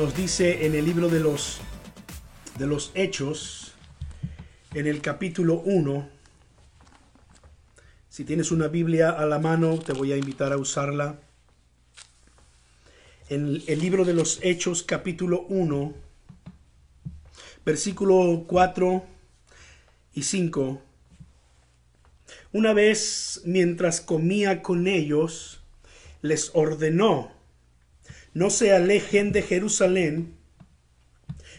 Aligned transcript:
nos 0.00 0.16
dice 0.16 0.64
en 0.64 0.74
el 0.74 0.86
libro 0.86 1.10
de 1.10 1.20
los, 1.20 1.58
de 2.58 2.66
los 2.66 2.90
Hechos, 2.94 3.74
en 4.72 4.86
el 4.86 5.02
capítulo 5.02 5.60
1, 5.62 6.08
si 8.08 8.24
tienes 8.24 8.50
una 8.50 8.68
Biblia 8.68 9.10
a 9.10 9.26
la 9.26 9.38
mano, 9.38 9.78
te 9.78 9.92
voy 9.92 10.12
a 10.12 10.16
invitar 10.16 10.54
a 10.54 10.56
usarla. 10.56 11.20
En 13.28 13.62
el 13.66 13.78
libro 13.78 14.06
de 14.06 14.14
los 14.14 14.38
Hechos, 14.42 14.82
capítulo 14.82 15.42
1, 15.50 15.92
versículo 17.66 18.44
4 18.46 19.04
y 20.14 20.22
5. 20.22 20.80
Una 22.52 22.72
vez, 22.72 23.42
mientras 23.44 24.00
comía 24.00 24.62
con 24.62 24.86
ellos, 24.86 25.60
les 26.22 26.52
ordenó, 26.54 27.39
no 28.34 28.50
se 28.50 28.72
alejen 28.72 29.32
de 29.32 29.42
Jerusalén, 29.42 30.36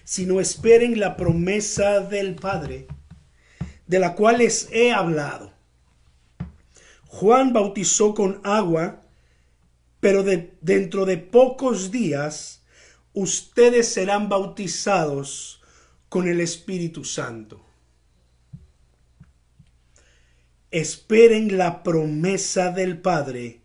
sino 0.03 0.39
esperen 0.39 0.99
la 0.99 1.17
promesa 1.17 1.99
del 1.99 2.35
Padre, 2.35 2.88
de 3.88 3.99
la 3.99 4.16
cual 4.16 4.39
les 4.39 4.70
he 4.71 4.91
hablado. 4.91 5.53
Juan 7.07 7.53
bautizó 7.53 8.13
con 8.13 8.39
agua, 8.43 9.02
pero 9.99 10.23
de, 10.23 10.53
dentro 10.62 11.05
de 11.05 11.17
pocos 11.17 11.91
días 11.91 12.63
ustedes 13.13 13.88
serán 13.90 14.29
bautizados 14.29 15.62
con 16.10 16.27
el 16.27 16.40
Espíritu 16.40 17.04
Santo. 17.04 17.65
Esperen 20.71 21.57
la 21.57 21.84
promesa 21.84 22.71
del 22.71 23.01
Padre, 23.01 23.62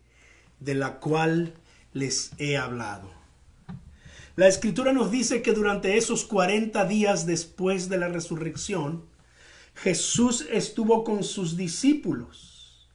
de 0.59 0.75
la 0.75 0.99
cual 0.99 1.53
les 1.97 2.31
he 2.37 2.57
hablado. 2.57 3.11
La 4.35 4.47
escritura 4.47 4.93
nos 4.93 5.09
dice 5.09 5.41
que 5.41 5.53
durante 5.53 5.97
esos 5.97 6.23
40 6.25 6.85
días 6.85 7.25
después 7.25 7.89
de 7.89 7.97
la 7.97 8.07
resurrección, 8.07 9.03
Jesús 9.73 10.45
estuvo 10.51 11.03
con 11.03 11.23
sus 11.23 11.57
discípulos 11.57 12.87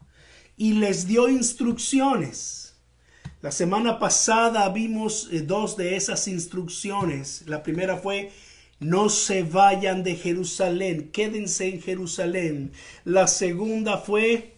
y 0.57 0.75
les 0.75 1.07
dio 1.07 1.29
instrucciones. 1.29 2.77
La 3.41 3.51
semana 3.51 3.99
pasada 3.99 4.69
vimos 4.69 5.29
eh, 5.33 5.41
dos 5.41 5.77
de 5.77 5.97
esas 5.97 6.29
instrucciones. 6.29 7.43
La 7.47 7.65
primera 7.65 7.97
fue, 7.97 8.31
no 8.79 9.09
se 9.09 9.43
vayan 9.43 10.05
de 10.05 10.15
Jerusalén, 10.15 11.11
quédense 11.11 11.69
en 11.69 11.83
Jerusalén. 11.83 12.73
La 13.05 13.27
segunda 13.27 13.99
fue, 13.99 14.55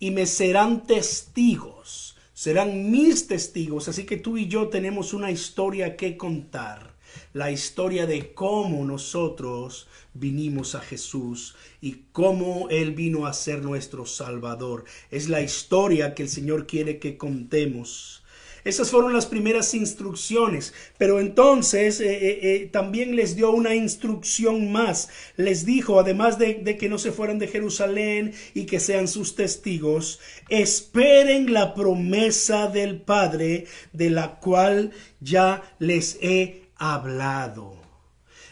y 0.00 0.10
me 0.10 0.26
serán 0.26 0.84
testigos 0.84 2.13
serán 2.44 2.90
mis 2.90 3.26
testigos. 3.26 3.88
Así 3.88 4.04
que 4.04 4.18
tú 4.18 4.36
y 4.36 4.48
yo 4.48 4.68
tenemos 4.68 5.14
una 5.14 5.30
historia 5.30 5.96
que 5.96 6.18
contar. 6.18 6.92
La 7.32 7.50
historia 7.50 8.04
de 8.04 8.34
cómo 8.34 8.84
nosotros 8.84 9.88
vinimos 10.12 10.74
a 10.74 10.80
Jesús 10.80 11.56
y 11.80 12.02
cómo 12.12 12.68
Él 12.68 12.92
vino 12.92 13.24
a 13.24 13.32
ser 13.32 13.62
nuestro 13.62 14.04
Salvador. 14.04 14.84
Es 15.10 15.30
la 15.30 15.40
historia 15.40 16.14
que 16.14 16.24
el 16.24 16.28
Señor 16.28 16.66
quiere 16.66 16.98
que 16.98 17.16
contemos. 17.16 18.23
Esas 18.64 18.90
fueron 18.90 19.12
las 19.12 19.26
primeras 19.26 19.74
instrucciones. 19.74 20.72
Pero 20.96 21.20
entonces 21.20 22.00
eh, 22.00 22.14
eh, 22.14 22.38
eh, 22.42 22.68
también 22.72 23.14
les 23.14 23.36
dio 23.36 23.50
una 23.50 23.74
instrucción 23.74 24.72
más. 24.72 25.10
Les 25.36 25.66
dijo, 25.66 26.00
además 26.00 26.38
de, 26.38 26.54
de 26.54 26.76
que 26.78 26.88
no 26.88 26.98
se 26.98 27.12
fueran 27.12 27.38
de 27.38 27.48
Jerusalén 27.48 28.32
y 28.54 28.64
que 28.64 28.80
sean 28.80 29.06
sus 29.06 29.34
testigos, 29.34 30.20
esperen 30.48 31.52
la 31.52 31.74
promesa 31.74 32.68
del 32.68 33.00
Padre 33.00 33.66
de 33.92 34.10
la 34.10 34.40
cual 34.40 34.92
ya 35.20 35.62
les 35.78 36.18
he 36.22 36.62
hablado. 36.76 37.82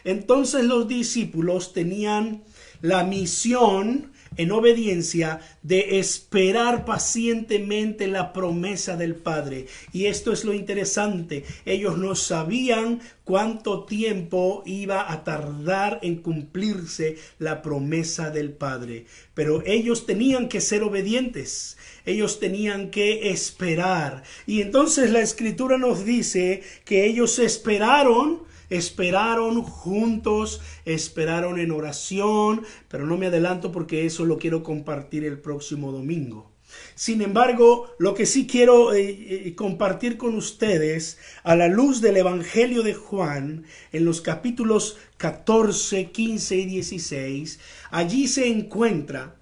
Entonces 0.05 0.65
los 0.65 0.89
discípulos 0.89 1.73
tenían 1.73 2.43
la 2.81 3.05
misión 3.05 4.12
en 4.37 4.53
obediencia 4.53 5.41
de 5.63 5.99
esperar 5.99 6.85
pacientemente 6.85 8.07
la 8.07 8.33
promesa 8.33 8.97
del 8.97 9.15
Padre. 9.15 9.67
Y 9.93 10.07
esto 10.07 10.33
es 10.33 10.45
lo 10.45 10.55
interesante. 10.55 11.45
Ellos 11.65 11.99
no 11.99 12.15
sabían 12.15 13.01
cuánto 13.25 13.85
tiempo 13.85 14.63
iba 14.67 15.11
a 15.11 15.25
tardar 15.25 15.99
en 16.03 16.17
cumplirse 16.17 17.17
la 17.39 17.63
promesa 17.63 18.31
del 18.31 18.53
Padre. 18.53 19.07
Pero 19.35 19.63
ellos 19.65 20.07
tenían 20.07 20.49
que 20.49 20.61
ser 20.61 20.83
obedientes. 20.83 21.77
Ellos 22.05 22.41
tenían 22.41 22.91
que 22.91 23.31
esperar. 23.31 24.23
Y 24.47 24.61
entonces 24.61 25.11
la 25.11 25.21
escritura 25.21 25.79
nos 25.79 26.05
dice 26.05 26.63
que 26.85 27.07
ellos 27.07 27.39
esperaron 27.39 28.52
esperaron 28.71 29.63
juntos, 29.63 30.61
esperaron 30.85 31.59
en 31.59 31.71
oración, 31.71 32.63
pero 32.89 33.07
no 33.07 33.17
me 33.17 33.27
adelanto 33.27 33.73
porque 33.73 34.07
eso 34.07 34.25
lo 34.25 34.39
quiero 34.39 34.63
compartir 34.63 35.25
el 35.25 35.39
próximo 35.39 35.93
domingo. 35.93 36.53
Sin 36.95 37.21
embargo, 37.23 37.95
lo 37.99 38.15
que 38.15 38.27
sí 38.27 38.47
quiero 38.47 38.95
eh, 38.95 39.09
eh, 39.09 39.55
compartir 39.55 40.17
con 40.17 40.35
ustedes 40.35 41.19
a 41.43 41.57
la 41.57 41.69
luz 41.69 42.01
del 42.01 42.17
Evangelio 42.17 42.83
de 42.83 42.95
Juan, 42.95 43.65
en 43.93 44.05
los 44.05 44.21
capítulos 44.21 44.97
14, 45.19 46.11
15 46.11 46.57
y 46.57 46.65
16, 46.67 47.61
allí 47.91 48.29
se 48.29 48.49
encuentra 48.49 49.37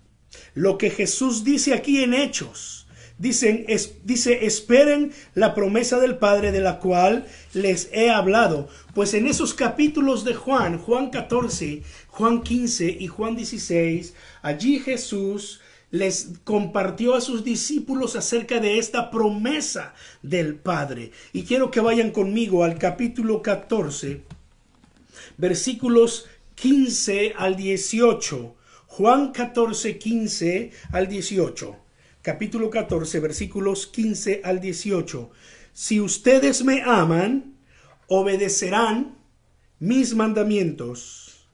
lo 0.54 0.78
que 0.78 0.90
Jesús 0.90 1.44
dice 1.44 1.74
aquí 1.74 2.02
en 2.02 2.14
Hechos 2.14 2.79
Dicen, 3.20 3.66
dice, 4.02 4.46
esperen 4.46 5.12
la 5.34 5.54
promesa 5.54 6.00
del 6.00 6.16
Padre 6.16 6.52
de 6.52 6.62
la 6.62 6.78
cual 6.78 7.26
les 7.52 7.90
he 7.92 8.08
hablado. 8.08 8.70
Pues 8.94 9.12
en 9.12 9.26
esos 9.26 9.52
capítulos 9.52 10.24
de 10.24 10.32
Juan, 10.32 10.78
Juan 10.78 11.10
14, 11.10 11.82
Juan 12.08 12.40
15 12.40 12.96
y 12.98 13.08
Juan 13.08 13.36
16, 13.36 14.14
allí 14.40 14.78
Jesús 14.78 15.60
les 15.90 16.30
compartió 16.44 17.14
a 17.14 17.20
sus 17.20 17.44
discípulos 17.44 18.16
acerca 18.16 18.58
de 18.58 18.78
esta 18.78 19.10
promesa 19.10 19.92
del 20.22 20.54
Padre. 20.54 21.12
Y 21.34 21.42
quiero 21.42 21.70
que 21.70 21.80
vayan 21.80 22.12
conmigo 22.12 22.64
al 22.64 22.78
capítulo 22.78 23.42
14, 23.42 24.22
versículos 25.36 26.26
15 26.54 27.34
al 27.36 27.56
18. 27.56 28.54
Juan 28.86 29.32
14, 29.32 29.98
15 29.98 30.70
al 30.90 31.06
18 31.06 31.89
capítulo 32.22 32.68
14, 32.68 33.18
versículos 33.20 33.86
15 33.86 34.42
al 34.44 34.60
18. 34.60 35.30
Si 35.72 36.00
ustedes 36.00 36.64
me 36.64 36.82
aman, 36.82 37.56
obedecerán 38.08 39.16
mis 39.78 40.14
mandamientos. 40.14 41.48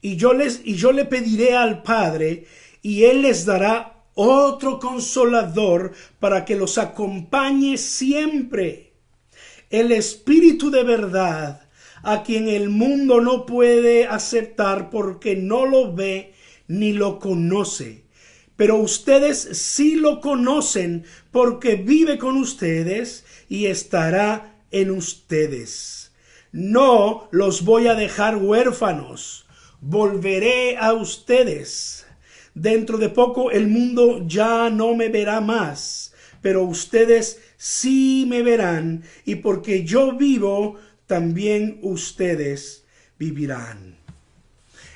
Y 0.00 0.16
yo 0.16 0.32
les 0.32 0.62
y 0.64 0.74
yo 0.74 0.90
le 0.90 1.04
pediré 1.04 1.54
al 1.54 1.82
Padre 1.82 2.46
y 2.82 3.04
él 3.04 3.22
les 3.22 3.44
dará 3.44 4.02
otro 4.14 4.80
consolador 4.80 5.92
para 6.18 6.44
que 6.44 6.56
los 6.56 6.78
acompañe 6.78 7.78
siempre. 7.78 8.94
El 9.70 9.92
Espíritu 9.92 10.70
de 10.70 10.82
verdad, 10.82 11.68
a 12.02 12.24
quien 12.24 12.48
el 12.48 12.68
mundo 12.68 13.20
no 13.20 13.46
puede 13.46 14.06
aceptar 14.06 14.90
porque 14.90 15.36
no 15.36 15.66
lo 15.66 15.94
ve 15.94 16.34
ni 16.66 16.92
lo 16.92 17.20
conoce 17.20 18.01
pero 18.62 18.76
ustedes 18.76 19.58
sí 19.58 19.96
lo 19.96 20.20
conocen 20.20 21.02
porque 21.32 21.74
vive 21.74 22.16
con 22.16 22.36
ustedes 22.36 23.24
y 23.48 23.66
estará 23.66 24.54
en 24.70 24.92
ustedes. 24.92 26.12
No 26.52 27.26
los 27.32 27.64
voy 27.64 27.88
a 27.88 27.96
dejar 27.96 28.36
huérfanos, 28.36 29.46
volveré 29.80 30.76
a 30.76 30.92
ustedes. 30.92 32.06
Dentro 32.54 32.98
de 32.98 33.08
poco 33.08 33.50
el 33.50 33.66
mundo 33.66 34.22
ya 34.28 34.70
no 34.70 34.94
me 34.94 35.08
verá 35.08 35.40
más, 35.40 36.14
pero 36.40 36.62
ustedes 36.62 37.40
sí 37.56 38.26
me 38.28 38.44
verán 38.44 39.02
y 39.24 39.34
porque 39.34 39.82
yo 39.82 40.12
vivo, 40.12 40.76
también 41.08 41.80
ustedes 41.82 42.84
vivirán. 43.18 43.92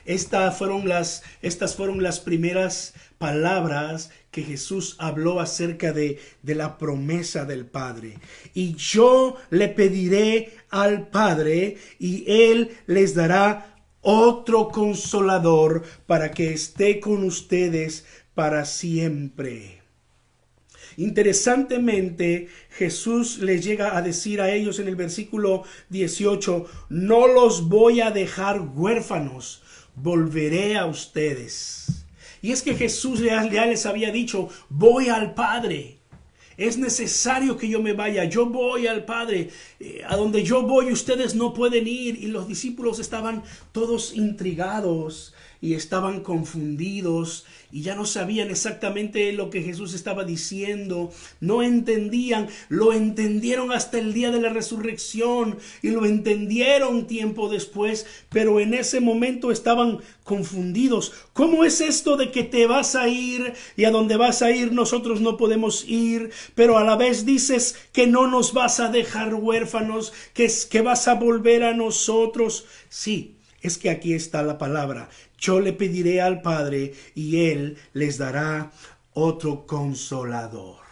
Estas 0.07 0.57
fueron 0.57 0.89
las, 0.89 1.25
estas 1.43 1.75
fueron 1.75 2.01
las 2.01 2.21
primeras 2.21 2.95
palabras 3.19 4.11
que 4.31 4.43
Jesús 4.43 4.97
habló 4.99 5.41
acerca 5.41 5.93
de, 5.93 6.19
de 6.43 6.55
la 6.55 6.79
promesa 6.79 7.45
del 7.45 7.67
Padre. 7.67 8.19
Y 8.55 8.75
yo 8.75 9.37
le 9.51 9.69
pediré 9.69 10.53
al 10.71 11.09
Padre 11.09 11.77
y 11.99 12.25
Él 12.27 12.71
les 12.87 13.15
dará 13.15 13.77
otro 14.03 14.69
consolador 14.69 15.83
para 16.07 16.31
que 16.31 16.53
esté 16.53 17.01
con 17.01 17.25
ustedes 17.25 18.05
para 18.35 18.65
siempre. 18.65 19.83
Interesantemente, 20.97 22.49
Jesús 22.71 23.39
les 23.39 23.65
llega 23.65 23.97
a 23.97 24.03
decir 24.03 24.41
a 24.41 24.51
ellos 24.51 24.79
en 24.79 24.89
el 24.89 24.97
versículo 24.97 25.65
18, 25.91 26.67
no 26.89 27.27
los 27.27 27.69
voy 27.69 28.01
a 28.01 28.11
dejar 28.11 28.61
huérfanos, 28.61 29.63
volveré 29.95 30.79
a 30.79 30.87
ustedes. 30.87 32.06
Y 32.47 32.53
es 32.53 32.63
que 32.63 32.77
Jesús 32.77 33.19
ya, 33.19 33.43
les 33.43 33.87
había 33.87 34.13
dicho, 34.13 34.49
voy 34.69 35.09
al 35.09 35.35
Padre. 35.35 35.99
es 36.57 36.79
necesario 36.79 37.57
que 37.57 37.69
yo 37.69 37.83
me 37.83 37.93
vaya, 37.93 38.23
yo 38.23 38.47
voy 38.47 38.87
al 38.87 39.05
Padre, 39.05 39.51
eh, 39.81 40.03
a 40.07 40.15
donde 40.15 40.45
yo 40.45 40.63
voy 40.63 40.93
ustedes 40.93 41.35
no 41.35 41.53
pueden 41.53 41.89
ir. 41.89 42.23
Y 42.23 42.29
los 42.29 42.47
discípulos 42.47 43.01
estaban 43.01 43.43
todos 43.73 44.15
intrigados 44.15 45.35
y 45.67 45.75
estaban 45.75 46.21
confundidos 46.21 47.45
y 47.73 47.83
ya 47.83 47.97
no 47.97 48.07
sabían 48.07 48.51
exactamente 48.51 49.33
lo 49.33 49.51
que 49.51 49.63
Jesús 49.63 49.95
estaba 49.95 50.23
diciendo, 50.23 51.11
no 51.41 51.65
entendían, 51.65 52.47
lo 52.69 52.93
entendieron 52.93 53.73
hasta 53.73 53.99
el 53.99 54.15
día 54.15 54.31
de 54.31 54.41
la 54.41 54.51
resurrección 54.51 55.59
y 55.83 55.91
lo 55.91 56.07
entendieron 56.07 57.09
tiempo 57.09 57.49
después, 57.49 58.07
pero 58.29 58.61
en 58.61 58.75
ese 58.75 59.01
momento 59.01 59.51
estaban 59.51 59.99
confundidos. 60.23 61.13
¿Cómo 61.33 61.65
es 61.65 61.81
esto 61.81 62.17
de 62.17 62.31
que 62.31 62.45
te 62.45 62.69
vas 62.69 62.95
a 62.95 63.09
ir 63.09 63.55
y 63.77 63.87
a 63.87 63.91
donde 63.91 64.17
vas 64.17 64.43
a 64.43 64.53
ir 64.53 64.73
nosotros 64.73 65.21
no 65.21 65.37
podemos 65.37 65.85
ir, 65.89 66.31
pero 66.55 66.79
a 66.79 66.85
la 66.85 66.95
vez 66.95 67.27
dices 67.27 67.75
que 67.93 68.07
no 68.07 68.29
nos 68.29 68.53
vas 68.53 68.79
a 68.79 68.89
dejar 68.89 69.35
huérfanos, 69.35 70.13
que, 70.33 70.49
que 70.71 70.81
vas 70.81 71.09
a 71.09 71.15
volver 71.15 71.65
a 71.65 71.75
nosotros? 71.75 72.67
Sí, 72.89 73.37
es 73.67 73.79
que 73.79 73.91
aquí 73.91 74.15
está 74.15 74.43
la 74.43 74.59
palabra. 74.59 75.09
Yo 75.39 75.61
le 75.61 75.73
pediré 75.73 76.21
al 76.21 76.43
Padre 76.43 76.95
y 77.15 77.47
Él 77.51 77.77
les 77.93 78.19
dará 78.19 78.73
otro 79.13 79.67
consolador. 79.67 80.87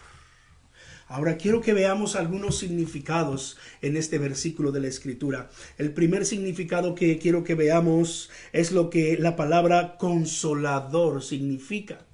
Ahora 1.07 1.37
quiero 1.37 1.61
que 1.61 1.75
veamos 1.75 2.17
algunos 2.17 2.59
significados 2.59 3.59
en 3.83 3.97
este 3.97 4.19
versículo 4.19 4.73
de 4.73 4.81
la 4.81 4.89
Escritura. 4.89 5.51
El 5.77 5.93
primer 5.93 6.25
significado 6.25 6.95
que 6.95 7.19
quiero 7.19 7.45
que 7.45 7.55
veamos 7.55 8.31
es 8.53 8.73
lo 8.73 8.91
que 8.91 9.19
la 9.19 9.37
palabra 9.37 9.97
consolador 9.99 11.23
significa. 11.23 12.07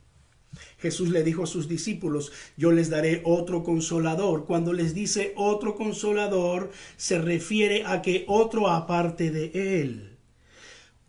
Jesús 0.79 1.11
le 1.11 1.23
dijo 1.23 1.45
a 1.45 1.47
sus 1.47 1.69
discípulos, 1.69 2.33
yo 2.57 2.73
les 2.73 2.91
daré 2.91 3.23
otro 3.25 3.63
consolador. 3.63 4.47
Cuando 4.47 4.73
les 4.73 4.93
dice 4.93 5.33
otro 5.37 5.77
consolador, 5.77 6.71
se 6.97 7.19
refiere 7.19 7.85
a 7.87 8.03
que 8.03 8.25
otro 8.27 8.69
aparte 8.69 9.31
de 9.31 9.81
él. 9.81 10.10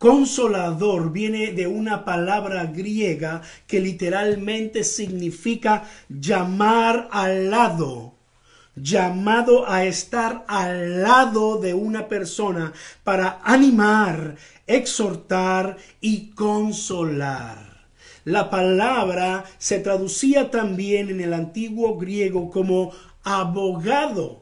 Consolador 0.01 1.11
viene 1.11 1.51
de 1.51 1.67
una 1.67 2.03
palabra 2.03 2.65
griega 2.65 3.43
que 3.67 3.79
literalmente 3.79 4.83
significa 4.83 5.83
llamar 6.09 7.07
al 7.11 7.51
lado, 7.51 8.15
llamado 8.75 9.69
a 9.69 9.85
estar 9.85 10.43
al 10.47 11.03
lado 11.03 11.59
de 11.59 11.75
una 11.75 12.07
persona 12.07 12.73
para 13.03 13.41
animar, 13.43 14.37
exhortar 14.65 15.77
y 16.01 16.31
consolar. 16.31 17.85
La 18.25 18.49
palabra 18.49 19.43
se 19.59 19.77
traducía 19.77 20.49
también 20.49 21.11
en 21.11 21.21
el 21.21 21.31
antiguo 21.31 21.99
griego 21.99 22.49
como 22.49 22.91
abogado 23.21 24.41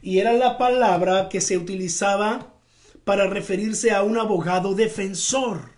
y 0.00 0.20
era 0.20 0.32
la 0.32 0.56
palabra 0.56 1.28
que 1.28 1.42
se 1.42 1.58
utilizaba 1.58 2.55
para 3.06 3.26
referirse 3.28 3.92
a 3.92 4.02
un 4.02 4.18
abogado 4.18 4.74
defensor. 4.74 5.70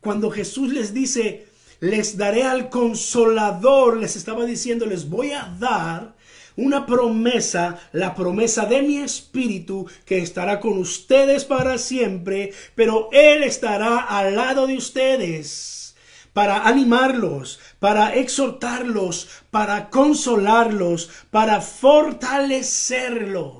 Cuando 0.00 0.30
Jesús 0.30 0.72
les 0.72 0.94
dice, 0.94 1.46
les 1.80 2.16
daré 2.16 2.44
al 2.44 2.70
consolador, 2.70 3.98
les 3.98 4.16
estaba 4.16 4.46
diciendo, 4.46 4.86
les 4.86 5.10
voy 5.10 5.32
a 5.32 5.54
dar 5.60 6.14
una 6.56 6.86
promesa, 6.86 7.78
la 7.92 8.14
promesa 8.14 8.64
de 8.64 8.80
mi 8.80 8.96
espíritu 8.96 9.86
que 10.06 10.16
estará 10.16 10.60
con 10.60 10.78
ustedes 10.78 11.44
para 11.44 11.76
siempre, 11.76 12.54
pero 12.74 13.10
Él 13.12 13.42
estará 13.42 13.98
al 13.98 14.34
lado 14.34 14.66
de 14.66 14.78
ustedes 14.78 15.94
para 16.32 16.66
animarlos, 16.66 17.60
para 17.78 18.14
exhortarlos, 18.14 19.28
para 19.50 19.90
consolarlos, 19.90 21.10
para 21.30 21.60
fortalecerlos. 21.60 23.59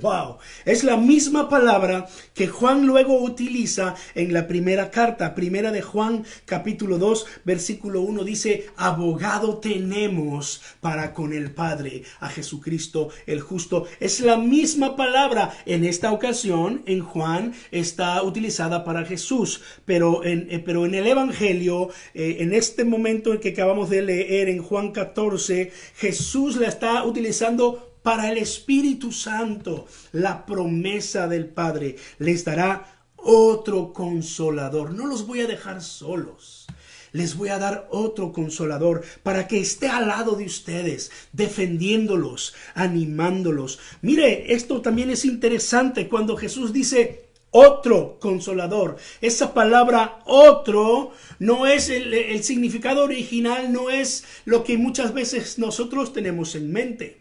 Wow, 0.00 0.38
es 0.64 0.82
la 0.82 0.96
misma 0.96 1.50
palabra 1.50 2.08
que 2.32 2.48
Juan 2.48 2.86
luego 2.86 3.20
utiliza 3.20 3.94
en 4.14 4.32
la 4.32 4.46
primera 4.46 4.90
carta, 4.90 5.34
primera 5.34 5.72
de 5.72 5.82
Juan 5.82 6.24
capítulo 6.46 6.96
2 6.96 7.26
versículo 7.44 8.00
1 8.00 8.24
dice, 8.24 8.68
abogado 8.76 9.58
tenemos 9.58 10.62
para 10.80 11.12
con 11.12 11.34
el 11.34 11.50
Padre, 11.52 12.04
a 12.20 12.30
Jesucristo 12.30 13.10
el 13.26 13.42
justo. 13.42 13.84
Es 13.98 14.20
la 14.20 14.38
misma 14.38 14.96
palabra, 14.96 15.52
en 15.66 15.84
esta 15.84 16.12
ocasión 16.12 16.82
en 16.86 17.00
Juan 17.00 17.52
está 17.70 18.22
utilizada 18.22 18.84
para 18.84 19.04
Jesús, 19.04 19.60
pero 19.84 20.24
en, 20.24 20.46
eh, 20.50 20.62
pero 20.64 20.86
en 20.86 20.94
el 20.94 21.06
Evangelio, 21.06 21.90
eh, 22.14 22.38
en 22.40 22.54
este 22.54 22.84
momento 22.84 23.34
en 23.34 23.40
que 23.40 23.50
acabamos 23.50 23.90
de 23.90 24.00
leer 24.00 24.48
en 24.48 24.62
Juan 24.62 24.92
14, 24.92 25.72
Jesús 25.96 26.56
la 26.56 26.68
está 26.68 27.04
utilizando 27.04 27.89
para 28.02 28.30
el 28.30 28.38
Espíritu 28.38 29.12
Santo, 29.12 29.86
la 30.12 30.46
promesa 30.46 31.28
del 31.28 31.46
Padre 31.46 31.96
les 32.18 32.44
dará 32.44 33.00
otro 33.16 33.92
consolador. 33.92 34.92
No 34.92 35.06
los 35.06 35.26
voy 35.26 35.40
a 35.40 35.46
dejar 35.46 35.82
solos. 35.82 36.66
Les 37.12 37.36
voy 37.36 37.48
a 37.48 37.58
dar 37.58 37.88
otro 37.90 38.32
consolador 38.32 39.02
para 39.22 39.48
que 39.48 39.58
esté 39.58 39.88
al 39.88 40.06
lado 40.06 40.36
de 40.36 40.44
ustedes, 40.44 41.10
defendiéndolos, 41.32 42.54
animándolos. 42.74 43.80
Mire, 44.00 44.54
esto 44.54 44.80
también 44.80 45.10
es 45.10 45.24
interesante 45.24 46.08
cuando 46.08 46.36
Jesús 46.36 46.72
dice, 46.72 47.30
otro 47.50 48.18
consolador. 48.20 48.96
Esa 49.20 49.52
palabra 49.54 50.20
otro 50.24 51.12
no 51.38 51.66
es 51.66 51.90
el, 51.90 52.42
significado 52.44 53.02
original, 53.02 53.72
no 53.72 53.90
es 53.90 54.24
lo 54.44 54.62
que 54.62 54.78
muchas 54.78 55.12
veces 55.12 55.58
nosotros 55.58 56.12
tenemos 56.12 56.54
en 56.54 56.72
mente. 56.72 57.19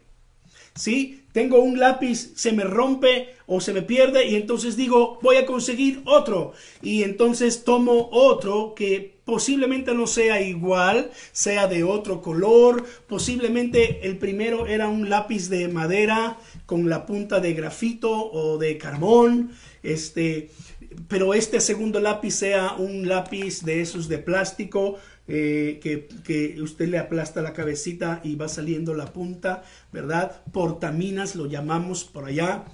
¿Sí? 0.76 1.24
Tengo 1.32 1.60
un 1.60 1.80
lápiz, 1.80 2.34
se 2.36 2.52
me 2.52 2.64
rompe 2.64 3.36
o 3.46 3.62
se 3.62 3.72
me 3.72 3.84
pierde 3.84 4.28
y 4.28 4.36
entonces 4.36 4.76
digo, 4.76 5.20
voy 5.22 5.38
a 5.38 5.46
conseguir 5.46 6.02
otro. 6.06 6.54
Y 6.82 7.04
entonces 7.04 7.64
tomo 7.64 8.10
otro 8.12 8.74
que 8.76 9.20
posiblemente 9.26 9.94
no 9.94 10.08
sea 10.08 10.42
igual, 10.42 11.12
sea 11.32 11.68
de 11.68 11.84
otro 11.84 12.22
color, 12.22 12.84
posiblemente 13.08 14.08
el 14.08 14.18
primero 14.18 14.66
era 14.66 14.88
un 14.88 15.08
lápiz 15.08 15.50
de 15.50 15.68
madera 15.68 16.38
con 16.66 16.90
la 16.90 17.06
punta 17.06 17.40
de 17.40 17.54
grafito 17.54 18.32
o 18.32 18.58
de 18.58 18.80
carbón, 18.80 19.52
este, 19.84 20.50
pero 21.08 21.34
este 21.34 21.60
segundo 21.60 22.00
lápiz 22.00 22.36
sea 22.36 22.74
un 22.74 23.08
lápiz 23.08 23.64
de 23.64 23.82
esos 23.82 24.08
de 24.08 24.18
plástico 24.18 24.98
eh, 25.28 25.80
que, 25.84 26.60
usted 26.60 26.88
le 26.88 26.98
aplasta 26.98 27.42
la 27.42 27.54
cabecita 27.54 28.20
y 28.24 28.36
va 28.36 28.48
saliendo 28.48 28.96
la 28.96 29.14
punta, 29.14 29.64
¿verdad? 29.92 30.42
Portaminas 30.52 31.36
lo 31.36 31.46
llamamos 31.46 32.04
por 32.04 32.26
allá. 32.26 32.66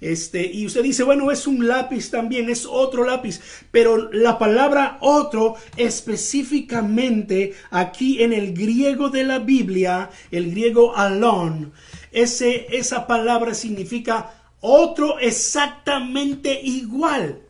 Este, 0.00 0.44
y 0.46 0.66
usted 0.66 0.82
dice, 0.82 1.02
bueno, 1.02 1.32
es 1.32 1.46
un 1.46 1.66
lápiz 1.66 2.10
también, 2.10 2.50
es 2.50 2.66
otro 2.66 3.04
lápiz, 3.04 3.40
pero 3.72 4.12
la 4.12 4.38
palabra 4.38 4.98
otro 5.00 5.56
específicamente 5.76 7.54
aquí 7.70 8.22
en 8.22 8.34
el 8.34 8.52
griego 8.52 9.08
de 9.08 9.24
la 9.24 9.38
Biblia, 9.38 10.10
el 10.30 10.50
griego 10.50 10.94
alon, 10.94 11.72
ese, 12.12 12.66
esa 12.76 13.06
palabra 13.06 13.54
significa 13.54 14.34
otro 14.60 15.18
exactamente 15.18 16.60
igual. 16.62 17.45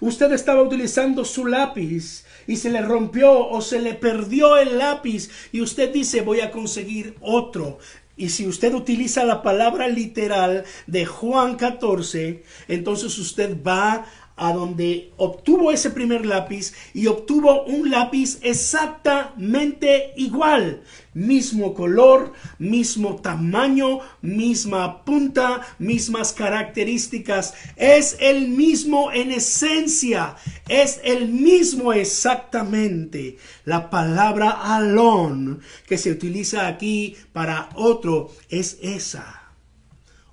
Usted 0.00 0.32
estaba 0.32 0.62
utilizando 0.62 1.24
su 1.24 1.46
lápiz 1.46 2.24
y 2.46 2.56
se 2.56 2.70
le 2.70 2.82
rompió 2.82 3.48
o 3.48 3.60
se 3.60 3.80
le 3.80 3.94
perdió 3.94 4.56
el 4.56 4.78
lápiz 4.78 5.30
y 5.52 5.60
usted 5.60 5.92
dice 5.92 6.20
voy 6.20 6.40
a 6.40 6.50
conseguir 6.50 7.16
otro. 7.20 7.78
Y 8.16 8.30
si 8.30 8.46
usted 8.46 8.72
utiliza 8.72 9.24
la 9.24 9.42
palabra 9.42 9.88
literal 9.88 10.64
de 10.86 11.04
Juan 11.04 11.56
14, 11.56 12.42
entonces 12.68 13.18
usted 13.18 13.56
va 13.62 14.06
a 14.36 14.52
donde 14.52 15.12
obtuvo 15.16 15.72
ese 15.72 15.90
primer 15.90 16.26
lápiz 16.26 16.74
y 16.92 17.06
obtuvo 17.06 17.64
un 17.64 17.90
lápiz 17.90 18.38
exactamente 18.42 20.12
igual. 20.16 20.82
Mismo 21.14 21.72
color, 21.72 22.34
mismo 22.58 23.16
tamaño, 23.16 24.00
misma 24.20 25.04
punta, 25.04 25.62
mismas 25.78 26.34
características. 26.34 27.54
Es 27.76 28.18
el 28.20 28.48
mismo 28.48 29.10
en 29.10 29.32
esencia. 29.32 30.36
Es 30.68 31.00
el 31.02 31.28
mismo 31.28 31.94
exactamente. 31.94 33.38
La 33.64 33.88
palabra 33.88 34.50
alon 34.50 35.62
que 35.86 35.96
se 35.96 36.10
utiliza 36.10 36.66
aquí 36.66 37.16
para 37.32 37.70
otro 37.74 38.30
es 38.50 38.78
esa. 38.82 39.54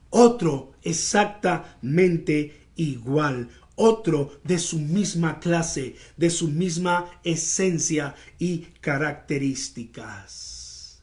Otro 0.09 0.73
exactamente 0.83 2.67
igual 2.75 3.47
otro 3.75 4.39
de 4.43 4.59
su 4.59 4.79
misma 4.79 5.39
clase, 5.39 5.95
de 6.17 6.29
su 6.29 6.49
misma 6.49 7.09
esencia 7.23 8.15
y 8.39 8.67
características. 8.81 11.01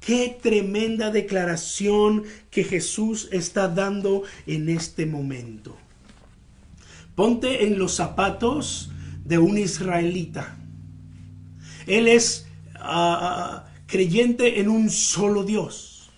Qué 0.00 0.38
tremenda 0.42 1.10
declaración 1.10 2.24
que 2.50 2.64
Jesús 2.64 3.28
está 3.30 3.68
dando 3.68 4.24
en 4.46 4.68
este 4.68 5.06
momento. 5.06 5.76
Ponte 7.14 7.66
en 7.66 7.78
los 7.78 7.94
zapatos 7.94 8.90
de 9.24 9.38
un 9.38 9.58
israelita. 9.58 10.56
Él 11.86 12.08
es, 12.08 12.46
uh, 12.76 13.60
creyente 13.86 14.60
en 14.60 14.68
un 14.68 14.90
solo 14.90 15.44
Dios. 15.44 16.10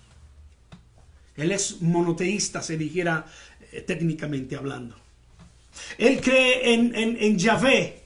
Él 1.37 1.51
es 1.51 1.83
monoteísta, 1.83 2.63
se 2.63 2.79
dijera 2.79 3.27
eh, 3.73 3.81
técnicamente 3.81 4.57
hablando. 4.57 5.04
Él 5.99 6.21
cree 6.21 6.75
en, 6.75 6.95
en, 6.95 7.39
Yahvé, 7.39 8.03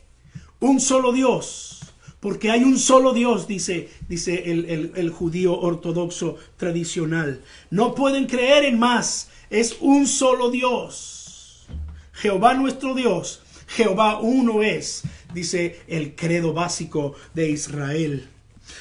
un 0.61 0.81
solo 0.81 1.13
Dios, 1.13 1.81
porque 2.21 2.51
hay 2.51 2.65
un 2.65 2.79
solo 2.79 3.13
Dios, 3.13 3.47
dice, 3.47 3.89
dice 4.09 4.51
el, 4.51 4.93
el, 4.95 5.11
judío 5.11 5.59
ortodoxo 5.59 6.37
tradicional. 6.57 7.43
No 7.71 7.95
pueden 7.95 8.27
creer 8.27 8.65
en 8.65 8.79
más, 8.79 9.31
es 9.51 9.77
un 9.81 10.07
solo 10.07 10.51
Dios. 10.51 11.67
Jehová 12.13 12.55
nuestro 12.55 12.95
Dios, 12.95 13.43
Jehová 13.69 14.19
uno 14.21 14.63
es, 14.63 15.03
dice 15.33 15.81
el 15.87 16.17
credo 16.17 16.53
básico 16.53 17.15
de 17.35 17.51
Israel. 17.51 18.29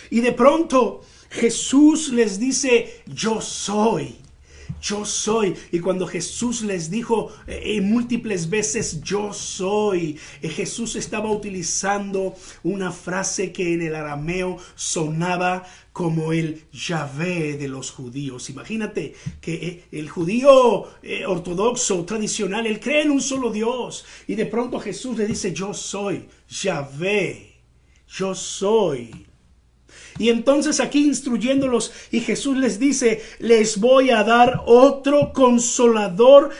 Y 0.10 0.22
de 0.22 0.32
pronto 0.32 1.02
Jesús 1.30 2.10
les 2.10 2.40
dice, 2.40 3.04
yo 3.06 3.42
soy 3.42 4.16
yo 4.82 5.06
soy. 5.06 5.56
Y 5.72 5.80
cuando 5.80 6.08
Jesús 6.08 6.62
les 6.62 6.90
dijo 6.90 7.32
eh, 7.48 7.82
múltiples 7.82 8.50
veces, 8.50 9.02
yo 9.02 9.34
soy, 9.34 10.20
eh, 10.42 10.50
Jesús 10.50 10.96
estaba 10.96 11.32
utilizando 11.32 12.36
una 12.64 12.92
frase 12.92 13.52
que 13.52 13.74
en 13.74 13.82
el 13.82 13.96
arameo 13.96 14.58
sonaba 14.76 15.66
como 15.94 16.32
el 16.32 16.64
Yahvé 16.72 17.58
de 17.58 17.68
los 17.68 17.92
judíos. 17.92 18.50
Imagínate 18.50 19.16
que 19.42 19.54
eh, 19.54 19.84
el 19.92 20.10
judío 20.10 20.86
ortodoxo, 21.28 22.06
tradicional, 22.06 22.68
él 22.68 22.80
cree 22.80 23.04
en 23.04 23.12
un 23.12 23.22
solo 23.22 23.52
Dios. 23.52 24.06
Y 24.28 24.36
de 24.36 24.46
pronto 24.46 24.80
Jesús 24.80 25.18
le 25.18 25.26
dice, 25.26 25.54
yo 25.54 25.74
soy 25.74 26.28
Yahvé, 26.50 27.56
yo 28.08 28.36
soy. 28.36 29.27
Y 30.18 30.30
entonces 30.30 30.80
aquí 30.80 31.06
instruyéndolos 31.06 31.92
y 32.12 32.22
Jesús 32.22 32.58
les 32.58 32.80
dice, 32.80 33.22
les 33.40 33.80
voy 33.80 34.10
a 34.10 34.24
dar 34.24 34.62
otro 34.66 35.32
consolador 35.34 36.52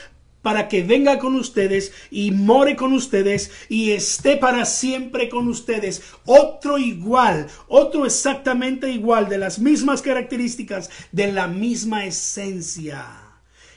para 0.42 0.70
que 0.70 0.82
venga 0.82 1.20
con 1.20 1.36
ustedes 1.36 1.92
y 2.10 2.32
more 2.32 2.78
con 2.78 2.94
ustedes 2.94 3.52
y 3.68 3.92
esté 3.92 4.38
para 4.38 4.64
siempre 4.64 5.28
con 5.28 5.50
ustedes. 5.50 6.02
Otro 6.26 6.78
igual, 6.78 7.48
otro 7.68 8.06
exactamente 8.06 8.90
igual, 8.90 9.28
de 9.28 9.40
las 9.40 9.60
mismas 9.60 10.02
características, 10.02 10.90
de 11.12 11.34
la 11.34 11.48
misma 11.48 12.06
esencia. 12.06 13.06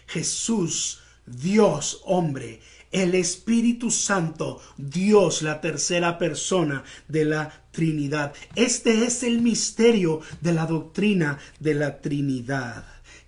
Jesús, 0.07 1.01
Dios, 1.27 2.03
hombre, 2.05 2.61
el 2.91 3.15
Espíritu 3.15 3.91
Santo, 3.91 4.61
Dios, 4.77 5.43
la 5.43 5.61
tercera 5.61 6.19
persona 6.19 6.83
de 7.09 7.25
la 7.25 7.65
Trinidad. 7.71 8.35
Este 8.57 9.05
es 9.05 9.23
el 9.23 9.41
misterio 9.41 10.21
de 10.41 10.53
la 10.53 10.67
doctrina 10.67 11.39
de 11.61 11.75
la 11.75 12.01
Trinidad. 12.01 12.85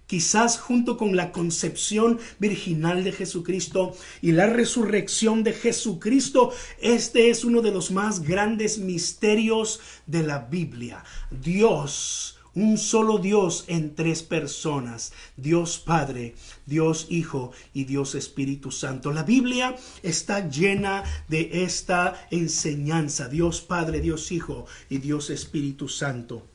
Quizás 0.07 0.59
junto 0.59 0.99
con 0.99 1.16
la 1.16 1.33
concepción 1.33 2.19
virginal 2.38 3.02
de 3.02 3.12
Jesucristo 3.12 3.97
y 4.21 4.33
la 4.33 4.47
resurrección 4.47 5.42
de 5.42 5.54
Jesucristo, 5.54 6.52
este 6.81 7.31
es 7.31 7.45
uno 7.45 7.62
de 7.62 7.71
los 7.71 7.90
más 7.90 8.21
grandes 8.21 8.76
misterios 8.76 9.81
de 10.07 10.23
la 10.23 10.40
Biblia. 10.40 11.02
Dios 11.31 12.37
un 12.54 12.78
solo 12.78 13.18
Dios 13.18 13.64
en 13.68 13.94
tres 13.94 14.23
personas, 14.23 15.12
Dios 15.37 15.78
Padre, 15.78 16.35
Dios 16.66 17.06
Hijo 17.11 17.52
y 17.73 17.85
Dios 17.85 18.14
Espíritu 18.14 18.71
Santo. 18.71 19.12
La 19.12 19.23
Biblia 19.23 19.76
está 20.02 20.49
llena 20.49 21.02
de 21.28 21.64
esta 21.64 22.26
enseñanza, 22.30 23.28
Dios 23.28 23.61
Padre, 23.61 24.00
Dios 24.00 24.30
Hijo 24.32 24.66
y 24.90 24.99
Dios 24.99 25.30
Espíritu 25.30 25.88
Santo. 25.88 26.47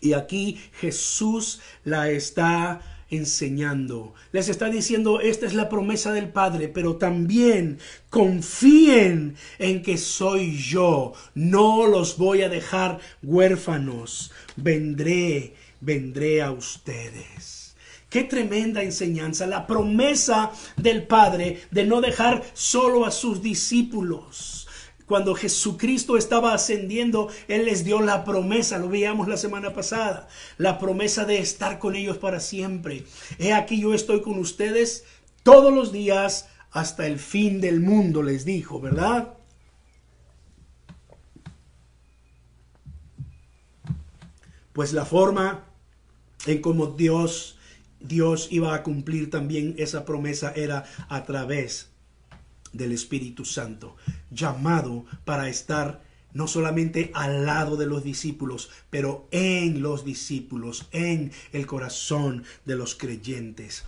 Y 0.00 0.12
aquí 0.12 0.58
Jesús 0.80 1.60
la 1.84 2.10
está 2.10 2.97
enseñando. 3.10 4.14
Les 4.32 4.48
está 4.48 4.68
diciendo, 4.68 5.20
esta 5.20 5.46
es 5.46 5.54
la 5.54 5.68
promesa 5.68 6.12
del 6.12 6.28
Padre, 6.28 6.68
pero 6.68 6.96
también 6.96 7.78
confíen 8.10 9.36
en 9.58 9.82
que 9.82 9.96
soy 9.96 10.56
yo. 10.56 11.12
No 11.34 11.86
los 11.86 12.18
voy 12.18 12.42
a 12.42 12.48
dejar 12.48 12.98
huérfanos. 13.22 14.32
Vendré, 14.56 15.54
vendré 15.80 16.42
a 16.42 16.50
ustedes. 16.50 17.76
Qué 18.10 18.24
tremenda 18.24 18.82
enseñanza, 18.82 19.46
la 19.46 19.66
promesa 19.66 20.50
del 20.76 21.06
Padre 21.06 21.60
de 21.70 21.84
no 21.84 22.00
dejar 22.00 22.42
solo 22.54 23.04
a 23.04 23.10
sus 23.10 23.42
discípulos 23.42 24.67
cuando 25.08 25.34
Jesucristo 25.34 26.16
estaba 26.16 26.52
ascendiendo, 26.52 27.28
Él 27.48 27.64
les 27.64 27.82
dio 27.82 28.00
la 28.00 28.24
promesa, 28.24 28.78
lo 28.78 28.88
veíamos 28.88 29.26
la 29.26 29.38
semana 29.38 29.72
pasada, 29.72 30.28
la 30.58 30.78
promesa 30.78 31.24
de 31.24 31.38
estar 31.38 31.78
con 31.78 31.96
ellos 31.96 32.18
para 32.18 32.40
siempre. 32.40 33.04
He 33.38 33.54
aquí 33.54 33.80
yo 33.80 33.94
estoy 33.94 34.20
con 34.20 34.38
ustedes 34.38 35.04
todos 35.42 35.72
los 35.72 35.92
días 35.92 36.48
hasta 36.70 37.06
el 37.06 37.18
fin 37.18 37.60
del 37.60 37.80
mundo, 37.80 38.22
les 38.22 38.44
dijo, 38.44 38.80
¿verdad? 38.80 39.34
Pues 44.74 44.92
la 44.92 45.06
forma 45.06 45.64
en 46.46 46.60
cómo 46.60 46.86
Dios 46.86 47.58
Dios 48.00 48.48
iba 48.52 48.74
a 48.74 48.84
cumplir 48.84 49.28
también 49.28 49.74
esa 49.78 50.04
promesa 50.04 50.52
era 50.54 50.84
a 51.08 51.24
través 51.24 51.90
del 52.72 52.92
Espíritu 52.92 53.44
Santo, 53.44 53.96
llamado 54.30 55.04
para 55.24 55.48
estar 55.48 56.02
no 56.32 56.46
solamente 56.46 57.10
al 57.14 57.46
lado 57.46 57.76
de 57.76 57.86
los 57.86 58.04
discípulos, 58.04 58.70
pero 58.90 59.28
en 59.30 59.82
los 59.82 60.04
discípulos, 60.04 60.88
en 60.92 61.32
el 61.52 61.66
corazón 61.66 62.44
de 62.64 62.76
los 62.76 62.94
creyentes. 62.94 63.84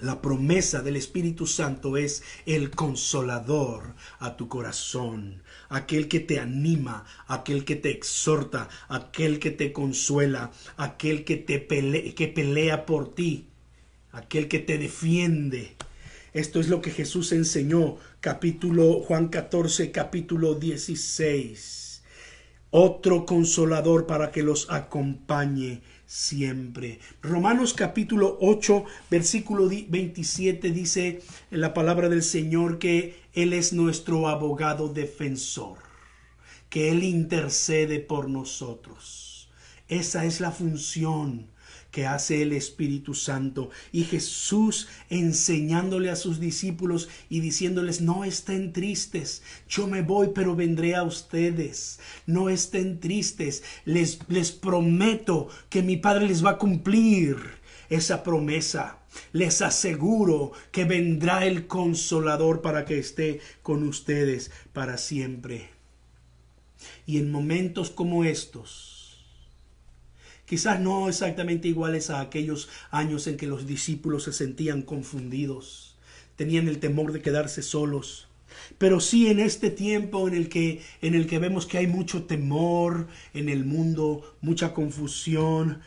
La 0.00 0.22
promesa 0.22 0.80
del 0.80 0.96
Espíritu 0.96 1.46
Santo 1.46 1.98
es 1.98 2.22
el 2.46 2.70
consolador 2.70 3.94
a 4.18 4.34
tu 4.36 4.48
corazón, 4.48 5.42
aquel 5.68 6.08
que 6.08 6.20
te 6.20 6.40
anima, 6.40 7.04
aquel 7.26 7.66
que 7.66 7.76
te 7.76 7.90
exhorta, 7.90 8.70
aquel 8.88 9.38
que 9.38 9.50
te 9.50 9.74
consuela, 9.74 10.52
aquel 10.78 11.24
que 11.24 11.36
te 11.36 11.66
que 12.14 12.28
pelea 12.28 12.86
por 12.86 13.14
ti, 13.14 13.48
aquel 14.12 14.48
que 14.48 14.58
te 14.58 14.78
defiende. 14.78 15.76
Esto 16.32 16.60
es 16.60 16.68
lo 16.68 16.80
que 16.80 16.92
Jesús 16.92 17.32
enseñó, 17.32 17.96
capítulo 18.20 19.00
Juan 19.00 19.28
14, 19.28 19.90
capítulo 19.90 20.54
16. 20.54 22.04
Otro 22.70 23.26
consolador 23.26 24.06
para 24.06 24.30
que 24.30 24.44
los 24.44 24.70
acompañe 24.70 25.82
siempre. 26.06 27.00
Romanos 27.20 27.74
capítulo 27.74 28.38
8, 28.40 28.84
versículo 29.10 29.68
27 29.68 30.70
dice 30.70 31.20
en 31.50 31.60
la 31.60 31.74
palabra 31.74 32.08
del 32.08 32.22
Señor 32.22 32.78
que 32.78 33.16
Él 33.32 33.52
es 33.52 33.72
nuestro 33.72 34.28
abogado 34.28 34.88
defensor, 34.88 35.78
que 36.68 36.92
Él 36.92 37.02
intercede 37.02 37.98
por 37.98 38.28
nosotros. 38.28 39.50
Esa 39.88 40.24
es 40.26 40.40
la 40.40 40.52
función 40.52 41.48
que 41.90 42.06
hace 42.06 42.42
el 42.42 42.52
Espíritu 42.52 43.14
Santo. 43.14 43.70
Y 43.92 44.04
Jesús 44.04 44.88
enseñándole 45.08 46.10
a 46.10 46.16
sus 46.16 46.40
discípulos 46.40 47.08
y 47.28 47.40
diciéndoles, 47.40 48.00
no 48.00 48.24
estén 48.24 48.72
tristes, 48.72 49.42
yo 49.68 49.86
me 49.86 50.02
voy, 50.02 50.30
pero 50.34 50.56
vendré 50.56 50.94
a 50.94 51.02
ustedes. 51.02 52.00
No 52.26 52.48
estén 52.48 53.00
tristes, 53.00 53.62
les, 53.84 54.18
les 54.28 54.52
prometo 54.52 55.48
que 55.68 55.82
mi 55.82 55.96
Padre 55.96 56.26
les 56.26 56.44
va 56.44 56.50
a 56.50 56.58
cumplir 56.58 57.36
esa 57.88 58.22
promesa. 58.22 58.98
Les 59.32 59.60
aseguro 59.60 60.52
que 60.70 60.84
vendrá 60.84 61.44
el 61.44 61.66
consolador 61.66 62.62
para 62.62 62.84
que 62.84 62.98
esté 62.98 63.40
con 63.62 63.82
ustedes 63.82 64.50
para 64.72 64.98
siempre. 64.98 65.70
Y 67.06 67.18
en 67.18 67.30
momentos 67.30 67.90
como 67.90 68.24
estos, 68.24 68.99
quizás 70.50 70.80
no 70.80 71.08
exactamente 71.08 71.68
iguales 71.68 72.10
a 72.10 72.18
aquellos 72.18 72.68
años 72.90 73.28
en 73.28 73.36
que 73.36 73.46
los 73.46 73.68
discípulos 73.68 74.24
se 74.24 74.32
sentían 74.32 74.82
confundidos, 74.82 75.94
tenían 76.34 76.66
el 76.66 76.80
temor 76.80 77.12
de 77.12 77.22
quedarse 77.22 77.62
solos, 77.62 78.26
pero 78.76 78.98
sí 78.98 79.28
en 79.28 79.38
este 79.38 79.70
tiempo 79.70 80.26
en 80.26 80.34
el 80.34 80.48
que 80.48 80.82
en 81.02 81.14
el 81.14 81.28
que 81.28 81.38
vemos 81.38 81.66
que 81.66 81.78
hay 81.78 81.86
mucho 81.86 82.24
temor 82.24 83.06
en 83.32 83.48
el 83.48 83.64
mundo, 83.64 84.36
mucha 84.40 84.74
confusión, 84.74 85.82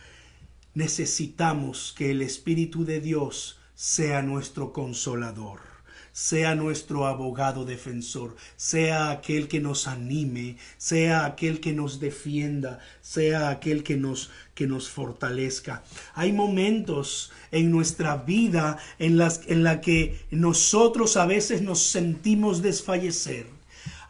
necesitamos 0.72 1.94
que 1.94 2.12
el 2.12 2.22
espíritu 2.22 2.86
de 2.86 3.00
Dios 3.00 3.58
sea 3.74 4.22
nuestro 4.22 4.72
consolador 4.72 5.73
sea 6.14 6.54
nuestro 6.54 7.06
abogado 7.06 7.64
defensor, 7.64 8.36
sea 8.56 9.10
aquel 9.10 9.48
que 9.48 9.58
nos 9.58 9.88
anime, 9.88 10.58
sea 10.78 11.26
aquel 11.26 11.58
que 11.58 11.72
nos 11.72 11.98
defienda, 11.98 12.78
sea 13.02 13.50
aquel 13.50 13.82
que 13.82 13.96
nos 13.96 14.30
que 14.54 14.68
nos 14.68 14.88
fortalezca. 14.88 15.82
Hay 16.14 16.32
momentos 16.32 17.32
en 17.50 17.72
nuestra 17.72 18.16
vida 18.16 18.78
en 19.00 19.18
las 19.18 19.40
en 19.48 19.64
la 19.64 19.80
que 19.80 20.20
nosotros 20.30 21.16
a 21.16 21.26
veces 21.26 21.62
nos 21.62 21.82
sentimos 21.82 22.62
desfallecer. 22.62 23.53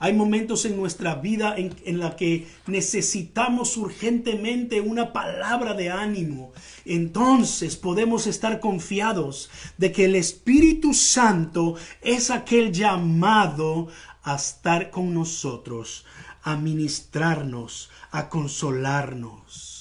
Hay 0.05 0.13
momentos 0.13 0.67
en 0.67 0.77
nuestra 0.77 1.15
vida 1.15 1.55
en, 1.57 1.75
en 1.87 1.99
la 1.99 2.15
que 2.15 2.47
necesitamos 2.67 3.79
urgentemente 3.79 4.83
una 4.83 5.15
palabra 5.15 5.73
de 5.73 5.89
ánimo. 5.89 6.53
Entonces 6.85 7.77
podemos 7.77 8.27
estar 8.27 8.61
confiados 8.61 9.49
de 9.79 9.93
que 9.93 10.05
el 10.05 10.15
Espíritu 10.15 10.93
Santo 10.93 11.77
es 12.03 12.31
aquel 12.31 12.71
llamado 12.71 13.89
a 14.23 14.35
estar 14.35 14.91
con 14.91 15.15
nosotros, 15.15 16.05
a 16.43 16.55
ministrarnos, 16.59 17.89
a 18.11 18.29
consolarnos. 18.29 19.75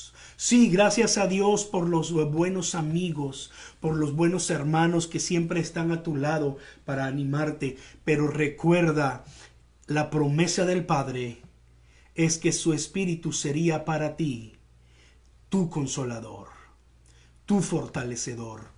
Sí, 0.46 0.68
gracias 0.70 1.18
a 1.18 1.27
Dios 1.27 1.63
por 1.63 1.88
los 1.88 2.12
buenos 2.12 2.75
amigos, 2.75 3.50
por 3.80 3.96
los 3.96 4.13
buenos 4.13 4.50
hermanos 4.50 5.08
que 5.08 5.22
siempre 5.22 5.62
están 5.62 5.94
a 5.94 6.03
tu 6.03 6.18
lado 6.18 6.58
para 6.84 7.06
animarte, 7.06 7.77
pero 8.03 8.27
recuerda, 8.27 9.24
la 9.93 10.09
promesa 10.09 10.65
del 10.65 10.88
Padre 10.88 11.43
es 12.15 12.39
que 12.39 12.51
su 12.51 12.73
espíritu 12.73 13.31
sería 13.31 13.85
para 13.85 14.17
ti 14.17 14.53
tu 15.50 15.69
consolador, 15.69 16.47
tu 17.45 17.62
fortalecedor, 17.62 18.71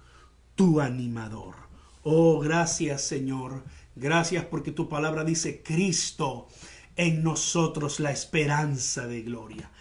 tu 0.55 0.81
animador. 0.81 1.55
Oh, 2.03 2.41
gracias 2.41 3.01
Señor, 3.01 3.63
gracias 3.95 4.43
porque 4.43 4.71
tu 4.71 4.89
palabra 4.89 5.23
dice 5.23 5.63
Cristo 5.63 6.49
en 6.97 7.23
nosotros 7.23 8.01
la 8.01 8.11
esperanza 8.11 9.07
de 9.07 9.21
gloria. 9.21 9.71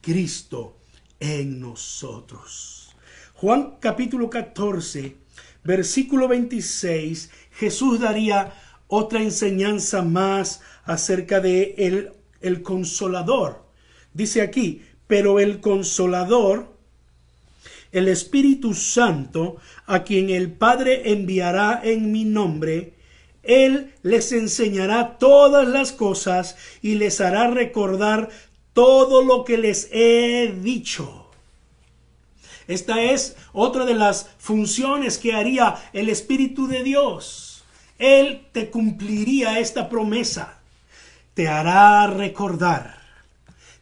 Cristo 0.00 0.78
en 1.18 1.58
nosotros. 1.58 2.94
Juan 3.34 3.78
capítulo 3.80 4.30
14, 4.30 5.16
versículo 5.64 6.28
26, 6.28 7.30
Jesús 7.50 7.98
daría 7.98 8.52
otra 8.88 9.22
enseñanza 9.22 10.02
más 10.02 10.60
acerca 10.84 11.40
de 11.40 11.74
el, 11.78 12.12
el 12.40 12.62
consolador. 12.62 13.64
Dice 14.14 14.42
aquí, 14.42 14.82
pero 15.06 15.40
el 15.40 15.60
consolador, 15.60 16.74
el 17.92 18.08
Espíritu 18.08 18.74
Santo, 18.74 19.56
a 19.86 20.04
quien 20.04 20.30
el 20.30 20.52
Padre 20.52 21.12
enviará 21.12 21.80
en 21.82 22.12
mi 22.12 22.24
nombre, 22.24 22.94
él 23.42 23.92
les 24.02 24.32
enseñará 24.32 25.18
todas 25.18 25.68
las 25.68 25.92
cosas 25.92 26.56
y 26.82 26.96
les 26.96 27.20
hará 27.20 27.48
recordar 27.48 28.30
todo 28.72 29.22
lo 29.22 29.44
que 29.44 29.56
les 29.56 29.88
he 29.92 30.52
dicho. 30.62 31.30
Esta 32.68 33.02
es 33.02 33.36
otra 33.52 33.84
de 33.84 33.94
las 33.94 34.30
funciones 34.38 35.18
que 35.18 35.32
haría 35.32 35.76
el 35.92 36.08
Espíritu 36.08 36.66
de 36.66 36.82
Dios. 36.82 37.45
Él 37.98 38.46
te 38.52 38.70
cumpliría 38.70 39.58
esta 39.58 39.88
promesa. 39.88 40.58
Te 41.34 41.48
hará 41.48 42.06
recordar. 42.06 42.98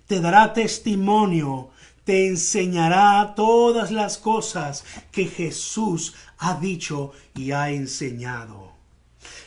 Te 0.06 0.20
dará 0.20 0.52
testimonio. 0.52 1.70
Te 2.04 2.26
enseñará 2.26 3.34
todas 3.34 3.90
las 3.90 4.18
cosas 4.18 4.84
que 5.10 5.26
Jesús 5.26 6.14
ha 6.38 6.54
dicho 6.60 7.12
y 7.34 7.52
ha 7.52 7.70
enseñado. 7.70 8.72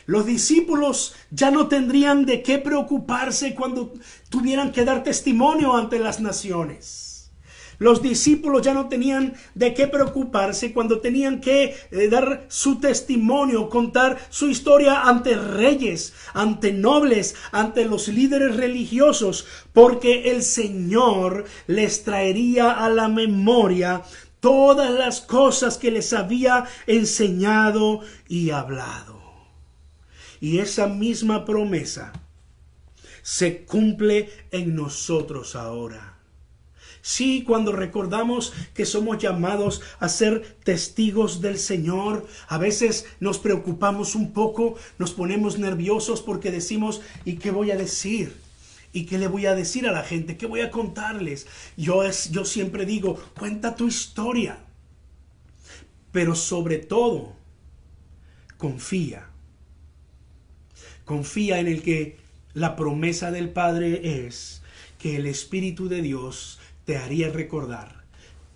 Los 0.06 0.26
discípulos 0.26 1.14
ya 1.30 1.50
no 1.50 1.68
tendrían 1.68 2.24
de 2.24 2.42
qué 2.42 2.58
preocuparse 2.58 3.54
cuando 3.54 3.92
tuvieran 4.28 4.72
que 4.72 4.84
dar 4.84 5.02
testimonio 5.02 5.76
ante 5.76 5.98
las 5.98 6.18
naciones. 6.18 7.07
Los 7.78 8.02
discípulos 8.02 8.62
ya 8.62 8.74
no 8.74 8.88
tenían 8.88 9.34
de 9.54 9.72
qué 9.72 9.86
preocuparse 9.86 10.72
cuando 10.72 11.00
tenían 11.00 11.40
que 11.40 11.76
eh, 11.90 12.08
dar 12.08 12.46
su 12.48 12.80
testimonio, 12.80 13.68
contar 13.68 14.18
su 14.30 14.48
historia 14.48 15.02
ante 15.02 15.36
reyes, 15.36 16.12
ante 16.34 16.72
nobles, 16.72 17.36
ante 17.52 17.84
los 17.84 18.08
líderes 18.08 18.56
religiosos, 18.56 19.46
porque 19.72 20.32
el 20.32 20.42
Señor 20.42 21.44
les 21.68 22.02
traería 22.02 22.72
a 22.72 22.88
la 22.88 23.08
memoria 23.08 24.02
todas 24.40 24.90
las 24.90 25.20
cosas 25.20 25.78
que 25.78 25.92
les 25.92 26.12
había 26.12 26.64
enseñado 26.88 28.00
y 28.28 28.50
hablado. 28.50 29.18
Y 30.40 30.58
esa 30.58 30.88
misma 30.88 31.44
promesa 31.44 32.12
se 33.22 33.64
cumple 33.64 34.30
en 34.50 34.74
nosotros 34.74 35.54
ahora. 35.54 36.17
Sí, 37.08 37.42
cuando 37.42 37.72
recordamos 37.72 38.52
que 38.74 38.84
somos 38.84 39.16
llamados 39.16 39.80
a 39.98 40.10
ser 40.10 40.58
testigos 40.62 41.40
del 41.40 41.58
Señor, 41.58 42.26
a 42.48 42.58
veces 42.58 43.06
nos 43.18 43.38
preocupamos 43.38 44.14
un 44.14 44.34
poco, 44.34 44.76
nos 44.98 45.12
ponemos 45.12 45.58
nerviosos 45.58 46.20
porque 46.20 46.50
decimos, 46.50 47.00
¿y 47.24 47.36
qué 47.36 47.50
voy 47.50 47.70
a 47.70 47.78
decir? 47.78 48.36
¿Y 48.92 49.06
qué 49.06 49.16
le 49.16 49.26
voy 49.26 49.46
a 49.46 49.54
decir 49.54 49.88
a 49.88 49.92
la 49.92 50.02
gente? 50.02 50.36
¿Qué 50.36 50.44
voy 50.44 50.60
a 50.60 50.70
contarles? 50.70 51.46
Yo, 51.78 52.04
es, 52.04 52.30
yo 52.30 52.44
siempre 52.44 52.84
digo, 52.84 53.14
cuenta 53.38 53.74
tu 53.74 53.88
historia. 53.88 54.58
Pero 56.12 56.34
sobre 56.34 56.76
todo, 56.76 57.36
confía. 58.58 59.30
Confía 61.06 61.58
en 61.58 61.68
el 61.68 61.80
que 61.80 62.18
la 62.52 62.76
promesa 62.76 63.30
del 63.30 63.48
Padre 63.48 64.26
es 64.26 64.60
que 64.98 65.16
el 65.16 65.26
Espíritu 65.26 65.88
de 65.88 66.02
Dios 66.02 66.58
te 66.88 66.96
haría 66.96 67.28
recordar, 67.28 68.06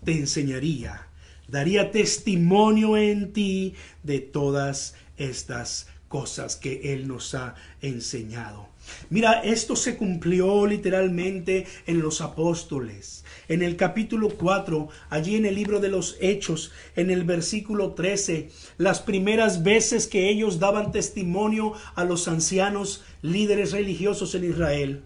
te 0.06 0.12
enseñaría, 0.12 1.06
daría 1.48 1.90
testimonio 1.90 2.96
en 2.96 3.34
ti 3.34 3.74
de 4.04 4.20
todas 4.20 4.94
estas 5.18 5.88
cosas 6.08 6.56
que 6.56 6.94
Él 6.94 7.08
nos 7.08 7.34
ha 7.34 7.56
enseñado. 7.82 8.70
Mira, 9.10 9.42
esto 9.42 9.76
se 9.76 9.98
cumplió 9.98 10.66
literalmente 10.66 11.66
en 11.86 12.00
los 12.00 12.22
apóstoles. 12.22 13.22
En 13.48 13.60
el 13.60 13.76
capítulo 13.76 14.30
4, 14.30 14.88
allí 15.10 15.36
en 15.36 15.44
el 15.44 15.54
libro 15.54 15.78
de 15.78 15.90
los 15.90 16.16
Hechos, 16.18 16.72
en 16.96 17.10
el 17.10 17.24
versículo 17.24 17.92
13, 17.92 18.48
las 18.78 19.02
primeras 19.02 19.62
veces 19.62 20.06
que 20.06 20.30
ellos 20.30 20.58
daban 20.58 20.90
testimonio 20.90 21.74
a 21.94 22.04
los 22.04 22.28
ancianos 22.28 23.04
líderes 23.20 23.72
religiosos 23.72 24.34
en 24.34 24.44
Israel. 24.44 25.02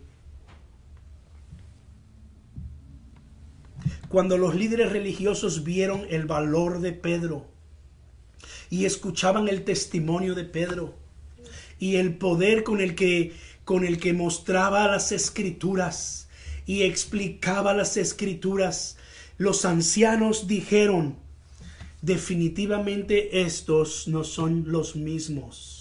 Cuando 4.09 4.39
los 4.39 4.55
líderes 4.55 4.93
religiosos 4.93 5.65
vieron 5.65 6.07
el 6.11 6.27
valor 6.27 6.81
de 6.81 6.93
Pedro 6.93 7.47
y 8.71 8.85
escuchaban 8.85 9.49
el 9.49 9.65
testimonio 9.65 10.35
de 10.35 10.45
Pedro 10.45 10.95
y 11.79 11.97
el 11.97 12.17
poder 12.17 12.63
con 12.63 12.81
el 12.81 12.95
que 12.95 13.33
con 13.65 13.85
el 13.85 13.99
que 13.99 14.13
mostraba 14.13 14.87
las 14.87 15.11
escrituras 15.11 16.29
y 16.67 16.83
explicaba 16.83 17.75
las 17.75 17.97
escrituras, 17.97 18.97
los 19.39 19.65
ancianos 19.65 20.47
dijeron, 20.47 21.17
definitivamente 22.01 23.43
estos 23.43 24.07
no 24.07 24.23
son 24.23 24.65
los 24.69 24.95
mismos 24.95 25.76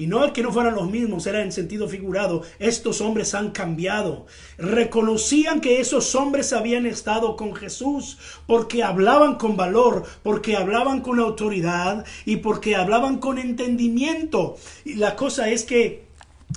y 0.00 0.06
no 0.06 0.24
es 0.24 0.32
que 0.32 0.42
no 0.42 0.50
fueran 0.50 0.76
los 0.76 0.90
mismos, 0.90 1.26
era 1.26 1.42
en 1.42 1.52
sentido 1.52 1.86
figurado. 1.86 2.40
Estos 2.58 3.02
hombres 3.02 3.34
han 3.34 3.50
cambiado. 3.50 4.24
Reconocían 4.56 5.60
que 5.60 5.78
esos 5.78 6.14
hombres 6.14 6.54
habían 6.54 6.86
estado 6.86 7.36
con 7.36 7.54
Jesús 7.54 8.16
porque 8.46 8.82
hablaban 8.82 9.34
con 9.34 9.58
valor, 9.58 10.04
porque 10.22 10.56
hablaban 10.56 11.02
con 11.02 11.20
autoridad 11.20 12.06
y 12.24 12.36
porque 12.36 12.76
hablaban 12.76 13.18
con 13.18 13.36
entendimiento. 13.36 14.56
Y 14.86 14.94
la 14.94 15.16
cosa 15.16 15.50
es 15.50 15.64
que 15.64 16.09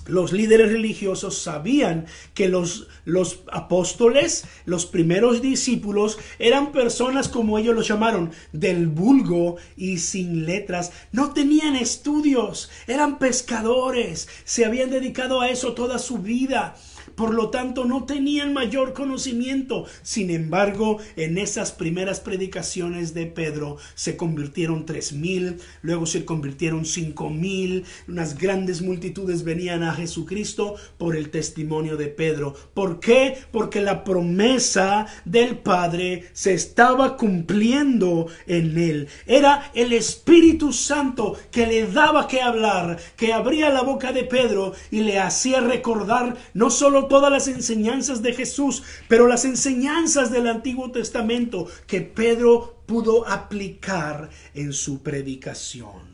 los 0.06 0.34
líderes 0.34 0.72
religiosos 0.72 1.38
sabían 1.38 2.06
que 2.34 2.50
los, 2.50 2.88
los, 3.06 3.42
apóstoles, 3.52 4.46
los 4.66 4.86
primeros 4.86 5.42
discípulos, 5.42 6.18
eran 6.40 6.72
personas 6.72 7.30
como 7.30 7.58
ellos 7.58 7.76
los 7.76 7.88
llamaron, 7.88 8.32
del 8.52 8.88
vulgo 8.88 9.58
y 9.78 10.00
sin 10.00 10.46
letras. 10.46 10.92
No 11.12 11.34
tenían 11.34 11.76
estudios, 11.76 12.70
eran 12.88 13.20
pescadores, 13.20 14.28
se 14.44 14.66
habían 14.66 14.90
dedicado 14.90 15.42
a 15.42 15.50
eso 15.50 15.74
toda 15.74 16.00
su 16.00 16.20
vida 16.20 16.76
por 17.16 17.34
lo 17.34 17.50
tanto 17.50 17.86
no 17.86 18.06
tenían 18.06 18.54
mayor 18.54 18.94
conocimiento. 18.94 19.86
Sin 20.02 20.30
embargo, 20.30 20.98
en 21.16 21.38
esas 21.38 21.72
primeras 21.72 22.20
predicaciones 22.20 23.14
de 23.14 23.26
Pedro 23.26 23.78
se 23.96 24.18
convirtieron 24.18 24.86
tres 24.86 25.14
mil, 25.14 25.60
luego 25.82 26.06
se 26.06 26.26
convirtieron 26.26 26.86
cinco 26.86 27.30
mil, 27.30 27.86
unas 28.08 28.38
grandes 28.38 28.82
multitudes 28.82 29.44
venían 29.44 29.84
a 29.84 29.94
Jesucristo 29.94 30.76
por 30.98 31.16
el 31.16 31.30
testimonio 31.30 31.98
de 31.98 32.08
Pedro. 32.08 32.56
¿Por 32.74 33.00
qué? 33.00 33.38
Porque 33.52 33.82
la 33.82 34.04
promesa 34.04 35.08
del 35.26 35.58
Padre 35.58 36.30
se 36.34 36.54
estaba 36.54 37.18
cumpliendo 37.18 38.28
en 38.48 38.78
él. 38.78 39.08
Era 39.26 39.72
el 39.74 39.94
Espíritu 39.94 40.74
Santo 40.74 41.38
que 41.52 41.68
le 41.68 41.88
daba 41.88 42.28
que 42.28 42.42
hablar, 42.42 43.00
que 43.16 43.34
abría 43.34 43.70
la 43.70 43.82
boca 43.82 44.12
de 44.12 44.24
Pedro 44.24 44.74
y 44.92 45.02
le 45.02 45.20
hacía 45.20 45.60
recordar 45.60 46.38
no 46.54 46.70
solo 46.70 47.03
todas 47.08 47.32
las 47.32 47.48
enseñanzas 47.48 48.22
de 48.22 48.34
Jesús, 48.34 48.84
pero 49.08 49.28
las 49.28 49.46
enseñanzas 49.46 50.32
del 50.32 50.48
Antiguo 50.48 50.92
Testamento 50.92 51.68
que 51.88 52.02
Pedro 52.02 52.84
pudo 52.86 53.28
aplicar 53.28 54.30
en 54.54 54.74
su 54.74 55.02
predicación. 55.02 56.14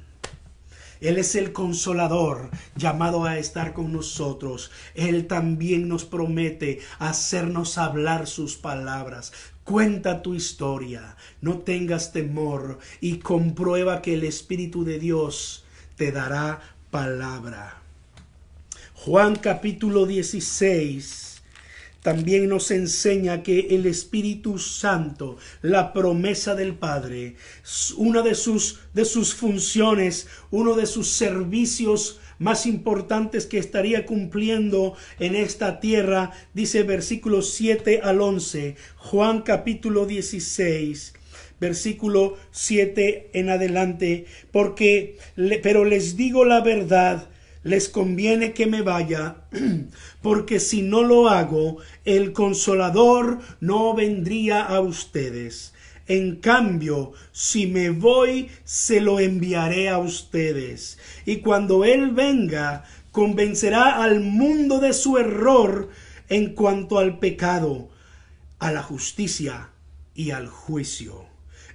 Él 1.02 1.18
es 1.18 1.36
el 1.36 1.54
consolador 1.54 2.50
llamado 2.76 3.24
a 3.24 3.38
estar 3.38 3.74
con 3.74 3.94
nosotros. 3.94 4.70
Él 4.96 5.28
también 5.28 5.88
nos 5.88 6.04
promete 6.04 6.82
hacernos 7.00 7.78
hablar 7.78 8.28
sus 8.28 8.58
palabras. 8.58 9.32
Cuenta 9.64 10.22
tu 10.22 10.36
historia, 10.36 11.16
no 11.42 11.60
tengas 11.60 12.12
temor 12.12 12.80
y 13.00 13.20
comprueba 13.20 14.02
que 14.02 14.16
el 14.16 14.24
Espíritu 14.24 14.84
de 14.84 15.00
Dios 15.00 15.64
te 15.96 16.12
dará 16.12 16.60
palabra. 16.92 17.79
Juan 19.06 19.38
capítulo 19.38 20.06
16 20.06 21.42
también 22.02 22.50
nos 22.50 22.70
enseña 22.70 23.44
que 23.44 23.68
el 23.70 23.86
Espíritu 23.86 24.60
Santo, 24.60 25.38
la 25.62 25.94
promesa 25.94 26.54
del 26.54 26.76
Padre, 26.76 27.38
una 27.96 28.24
de 28.24 28.36
sus, 28.36 28.82
de 28.94 29.06
sus 29.06 29.34
funciones, 29.34 30.28
uno 30.52 30.76
de 30.76 30.86
sus 30.86 31.08
servicios 31.08 32.20
más 32.40 32.66
importantes 32.66 33.46
que 33.46 33.58
estaría 33.58 34.06
cumpliendo 34.06 34.98
en 35.20 35.34
esta 35.38 35.80
tierra, 35.80 36.32
dice 36.54 36.84
versículos 36.84 37.54
7 37.54 38.02
al 38.04 38.20
11, 38.20 38.76
Juan 38.98 39.44
capítulo 39.44 40.08
16 40.08 41.14
versículo 41.62 42.38
7 42.52 43.32
en 43.34 43.50
adelante, 43.50 44.26
porque, 44.52 45.18
pero 45.64 45.86
les 45.86 46.18
digo 46.18 46.44
la 46.44 46.62
verdad, 46.62 47.30
les 47.64 47.90
conviene 47.90 48.54
que 48.54 48.66
me 48.68 48.82
vaya, 48.82 49.44
porque 50.22 50.60
si 50.60 50.82
no 50.82 51.04
lo 51.04 51.30
hago, 51.30 51.78
el 52.06 52.32
consolador 52.34 53.40
no 53.60 53.94
vendría 53.94 54.62
a 54.64 54.80
ustedes. 54.80 55.74
En 56.08 56.38
cambio, 56.38 57.14
si 57.32 57.68
me 57.68 57.92
voy, 57.92 58.50
se 58.64 59.00
lo 59.00 59.20
enviaré 59.20 59.90
a 59.90 60.00
ustedes. 60.00 60.98
Y 61.26 61.38
cuando 61.38 61.86
Él 61.86 62.12
venga, 62.12 62.84
convencerá 63.12 64.02
al 64.02 64.22
mundo 64.22 64.80
de 64.80 64.94
su 64.94 65.18
error 65.18 65.90
en 66.30 66.56
cuanto 66.56 66.98
al 66.98 67.20
pecado, 67.20 67.90
a 68.58 68.72
la 68.72 68.82
justicia 68.82 69.70
y 70.16 70.32
al 70.32 70.48
juicio. 70.48 71.26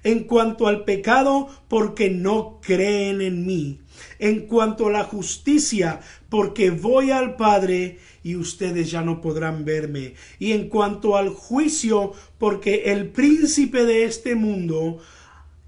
En 0.02 0.24
cuanto 0.24 0.66
al 0.66 0.84
pecado, 0.84 1.48
porque 1.68 2.10
no 2.10 2.60
creen 2.60 3.20
en 3.20 3.46
mí 3.46 3.83
en 4.18 4.46
cuanto 4.46 4.86
a 4.88 4.90
la 4.90 5.04
justicia, 5.04 6.00
porque 6.28 6.70
voy 6.70 7.10
al 7.10 7.36
Padre 7.36 7.98
y 8.22 8.36
ustedes 8.36 8.90
ya 8.90 9.02
no 9.02 9.20
podrán 9.20 9.64
verme. 9.64 10.14
Y 10.38 10.52
en 10.52 10.68
cuanto 10.68 11.16
al 11.16 11.28
juicio, 11.28 12.12
porque 12.38 12.92
el 12.92 13.08
príncipe 13.08 13.84
de 13.84 14.04
este 14.04 14.34
mundo 14.34 14.98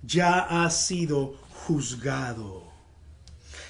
ya 0.02 0.38
ha 0.40 0.70
sido 0.70 1.34
juzgado. 1.50 2.64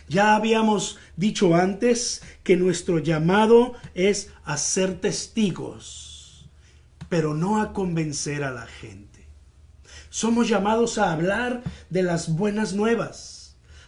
Ya 0.08 0.36
habíamos 0.36 0.98
dicho 1.16 1.56
antes 1.56 2.22
que 2.44 2.56
nuestro 2.56 3.00
llamado 3.00 3.74
es 3.94 4.30
a 4.44 4.56
ser 4.56 5.00
testigos, 5.00 6.48
pero 7.08 7.34
no 7.34 7.60
a 7.60 7.72
convencer 7.72 8.44
a 8.44 8.52
la 8.52 8.66
gente. 8.66 9.26
Somos 10.10 10.48
llamados 10.48 10.98
a 10.98 11.12
hablar 11.12 11.64
de 11.90 12.04
las 12.04 12.36
buenas 12.36 12.72
nuevas 12.72 13.35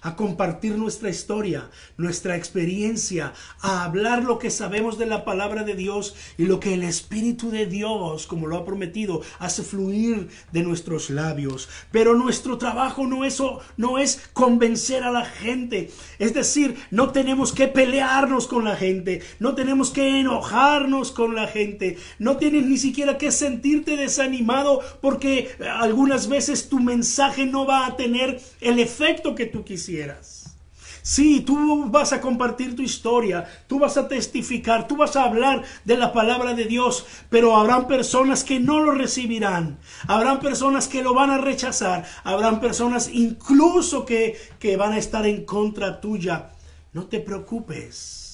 a 0.02 0.16
compartir 0.16 0.76
nuestra 0.76 1.10
historia, 1.10 1.70
nuestra 1.96 2.36
experiencia, 2.36 3.32
a 3.60 3.84
hablar 3.84 4.24
lo 4.24 4.38
que 4.38 4.50
sabemos 4.50 4.98
de 4.98 5.06
la 5.06 5.24
palabra 5.24 5.64
de 5.64 5.74
Dios 5.74 6.14
y 6.36 6.44
lo 6.44 6.60
que 6.60 6.74
el 6.74 6.82
Espíritu 6.82 7.50
de 7.50 7.66
Dios, 7.66 8.26
como 8.26 8.46
lo 8.46 8.56
ha 8.56 8.64
prometido, 8.64 9.22
hace 9.38 9.62
fluir 9.62 10.28
de 10.52 10.62
nuestros 10.62 11.10
labios. 11.10 11.68
Pero 11.90 12.14
nuestro 12.14 12.58
trabajo 12.58 13.06
no 13.06 13.24
es, 13.24 13.42
no 13.76 13.98
es 13.98 14.28
convencer 14.32 15.02
a 15.02 15.10
la 15.10 15.24
gente. 15.24 15.90
Es 16.18 16.34
decir, 16.34 16.76
no 16.90 17.10
tenemos 17.10 17.52
que 17.52 17.68
pelearnos 17.68 18.46
con 18.46 18.64
la 18.64 18.76
gente, 18.76 19.22
no 19.38 19.54
tenemos 19.54 19.90
que 19.90 20.20
enojarnos 20.20 21.12
con 21.12 21.34
la 21.34 21.46
gente, 21.48 21.98
no 22.18 22.36
tienes 22.36 22.66
ni 22.66 22.78
siquiera 22.78 23.18
que 23.18 23.32
sentirte 23.32 23.96
desanimado 23.96 24.80
porque 25.00 25.50
algunas 25.78 26.28
veces 26.28 26.68
tu 26.68 26.80
mensaje 26.80 27.46
no 27.46 27.66
va 27.66 27.86
a 27.86 27.96
tener 27.96 28.40
el 28.60 28.78
efecto 28.78 29.34
que 29.34 29.46
tú 29.46 29.64
quisieras. 29.64 29.87
Sí, 31.02 31.40
tú 31.40 31.88
vas 31.88 32.12
a 32.12 32.20
compartir 32.20 32.76
tu 32.76 32.82
historia, 32.82 33.46
tú 33.66 33.78
vas 33.78 33.96
a 33.96 34.08
testificar, 34.08 34.86
tú 34.86 34.96
vas 34.96 35.16
a 35.16 35.24
hablar 35.24 35.64
de 35.86 35.96
la 35.96 36.12
palabra 36.12 36.52
de 36.52 36.66
Dios, 36.66 37.06
pero 37.30 37.56
habrán 37.56 37.88
personas 37.88 38.44
que 38.44 38.60
no 38.60 38.80
lo 38.80 38.92
recibirán, 38.92 39.78
habrán 40.06 40.38
personas 40.38 40.86
que 40.86 41.02
lo 41.02 41.14
van 41.14 41.30
a 41.30 41.38
rechazar, 41.38 42.04
habrán 42.24 42.60
personas 42.60 43.08
incluso 43.10 44.04
que, 44.04 44.36
que 44.58 44.76
van 44.76 44.92
a 44.92 44.98
estar 44.98 45.26
en 45.26 45.46
contra 45.46 46.00
tuya. 46.00 46.50
No 46.92 47.06
te 47.06 47.20
preocupes 47.20 48.27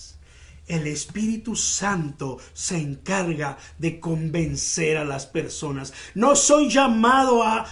el 0.66 0.86
Espíritu 0.86 1.56
Santo 1.56 2.38
se 2.52 2.76
encarga 2.76 3.58
de 3.78 4.00
convencer 4.00 4.96
a 4.96 5.04
las 5.04 5.26
personas. 5.26 5.92
No 6.14 6.36
soy 6.36 6.70
llamado 6.70 7.42
a, 7.42 7.66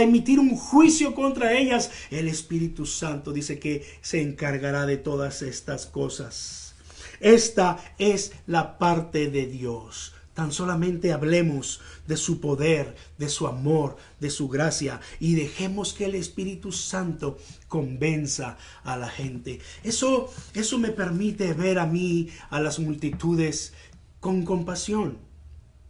emitir 0.00 0.38
un 0.38 0.56
juicio 0.56 1.14
contra 1.14 1.52
ellas. 1.52 1.90
El 2.10 2.28
Espíritu 2.28 2.86
Santo 2.86 3.32
dice 3.32 3.58
que 3.58 3.84
se 4.00 4.22
encargará 4.22 4.86
de 4.86 4.96
todas 4.96 5.42
estas 5.42 5.86
cosas. 5.86 6.74
Esta 7.20 7.78
es 7.98 8.32
la 8.46 8.78
parte 8.78 9.30
de 9.30 9.46
Dios. 9.46 10.15
Tan 10.36 10.52
solamente 10.52 11.14
hablemos 11.14 11.80
de 12.06 12.18
su 12.18 12.40
poder, 12.42 12.94
de 13.16 13.30
su 13.30 13.46
amor, 13.46 13.96
de 14.20 14.28
su 14.28 14.50
gracia 14.50 15.00
y 15.18 15.34
dejemos 15.34 15.94
que 15.94 16.04
el 16.04 16.14
Espíritu 16.14 16.72
Santo 16.72 17.38
convenza 17.68 18.58
a 18.84 18.98
la 18.98 19.08
gente. 19.08 19.60
Eso 19.82 20.30
eso 20.52 20.76
me 20.76 20.90
permite 20.90 21.54
ver 21.54 21.78
a 21.78 21.86
mí 21.86 22.28
a 22.50 22.60
las 22.60 22.78
multitudes 22.78 23.72
con 24.20 24.44
compasión, 24.44 25.16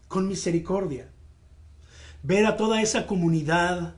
con 0.06 0.28
misericordia. 0.28 1.10
Ver 2.22 2.46
a 2.46 2.56
toda 2.56 2.80
esa 2.80 3.08
comunidad 3.08 3.96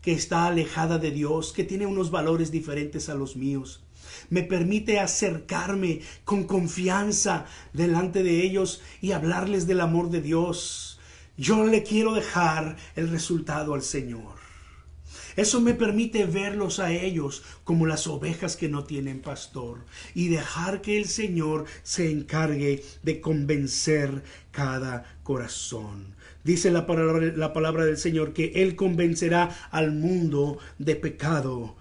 que 0.00 0.12
está 0.12 0.46
alejada 0.46 0.98
de 0.98 1.10
Dios, 1.10 1.52
que 1.52 1.64
tiene 1.64 1.86
unos 1.86 2.12
valores 2.12 2.52
diferentes 2.52 3.08
a 3.08 3.16
los 3.16 3.34
míos 3.34 3.82
me 4.30 4.42
permite 4.42 4.98
acercarme 4.98 6.00
con 6.24 6.44
confianza 6.44 7.46
delante 7.72 8.22
de 8.22 8.42
ellos 8.42 8.82
y 9.00 9.12
hablarles 9.12 9.66
del 9.66 9.80
amor 9.80 10.10
de 10.10 10.20
Dios. 10.20 10.98
Yo 11.36 11.64
le 11.66 11.82
quiero 11.82 12.14
dejar 12.14 12.76
el 12.96 13.08
resultado 13.10 13.74
al 13.74 13.82
Señor. 13.82 14.38
Eso 15.38 15.60
me 15.60 15.72
permite 15.72 16.26
verlos 16.26 16.80
a 16.80 16.90
ellos 16.90 17.44
como 17.62 17.86
las 17.86 18.08
ovejas 18.08 18.56
que 18.56 18.68
no 18.68 18.82
tienen 18.82 19.20
pastor 19.20 19.84
y 20.12 20.28
dejar 20.28 20.82
que 20.82 20.98
el 20.98 21.06
Señor 21.06 21.64
se 21.84 22.10
encargue 22.10 22.82
de 23.04 23.20
convencer 23.20 24.24
cada 24.50 25.04
corazón. 25.22 26.16
Dice 26.42 26.72
la 26.72 26.86
palabra, 26.86 27.32
la 27.36 27.52
palabra 27.52 27.84
del 27.84 27.98
Señor 27.98 28.32
que 28.32 28.50
Él 28.56 28.74
convencerá 28.74 29.56
al 29.70 29.92
mundo 29.92 30.58
de 30.78 30.96
pecado, 30.96 31.76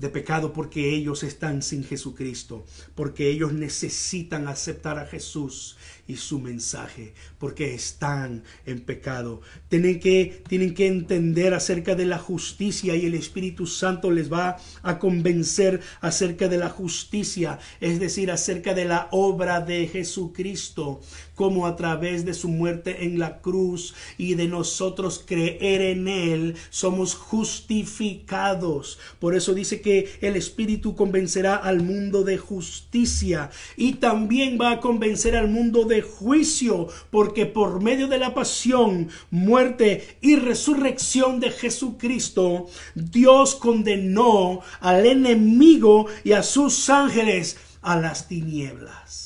de 0.00 0.08
pecado 0.08 0.52
porque 0.54 0.94
ellos 0.94 1.22
están 1.22 1.60
sin 1.62 1.84
Jesucristo, 1.84 2.64
porque 2.94 3.28
ellos 3.28 3.52
necesitan 3.52 4.48
aceptar 4.48 4.98
a 4.98 5.04
Jesús 5.04 5.76
y 6.08 6.16
su 6.16 6.40
mensaje, 6.40 7.12
porque 7.38 7.74
están 7.74 8.42
en 8.64 8.80
pecado. 8.80 9.42
Tienen 9.68 10.00
que, 10.00 10.42
tienen 10.48 10.72
que 10.72 10.86
entender 10.86 11.52
acerca 11.52 11.94
de 11.94 12.06
la 12.06 12.18
justicia 12.18 12.96
y 12.96 13.04
el 13.04 13.14
Espíritu 13.14 13.66
Santo 13.66 14.10
les 14.10 14.32
va 14.32 14.56
a 14.82 14.98
convencer 14.98 15.80
acerca 16.00 16.48
de 16.48 16.56
la 16.56 16.70
justicia, 16.70 17.58
es 17.80 18.00
decir, 18.00 18.30
acerca 18.30 18.72
de 18.72 18.86
la 18.86 19.08
obra 19.12 19.60
de 19.60 19.86
Jesucristo, 19.86 21.00
como 21.40 21.66
a 21.66 21.74
través 21.74 22.26
de 22.26 22.34
su 22.34 22.48
muerte 22.48 23.06
en 23.06 23.18
la 23.18 23.40
cruz 23.40 23.94
y 24.18 24.34
de 24.34 24.46
nosotros 24.46 25.24
creer 25.26 25.80
en 25.80 26.06
Él, 26.06 26.54
somos 26.68 27.14
justificados. 27.14 28.98
Por 29.18 29.34
eso 29.34 29.54
dice 29.54 29.80
que 29.80 30.10
el 30.20 30.36
Espíritu 30.36 30.94
convencerá 30.94 31.56
al 31.56 31.80
mundo 31.80 32.24
de 32.24 32.36
justicia 32.36 33.48
y 33.74 33.94
también 33.94 34.58
va 34.60 34.72
a 34.72 34.80
convencer 34.80 35.34
al 35.34 35.48
mundo 35.48 35.84
de 35.84 36.02
juicio, 36.02 36.88
porque 37.08 37.46
por 37.46 37.82
medio 37.82 38.06
de 38.06 38.18
la 38.18 38.34
pasión, 38.34 39.08
muerte 39.30 40.18
y 40.20 40.36
resurrección 40.36 41.40
de 41.40 41.52
Jesucristo, 41.52 42.66
Dios 42.94 43.54
condenó 43.54 44.60
al 44.80 45.06
enemigo 45.06 46.04
y 46.22 46.32
a 46.32 46.42
sus 46.42 46.90
ángeles 46.90 47.56
a 47.80 47.96
las 47.96 48.28
tinieblas. 48.28 49.19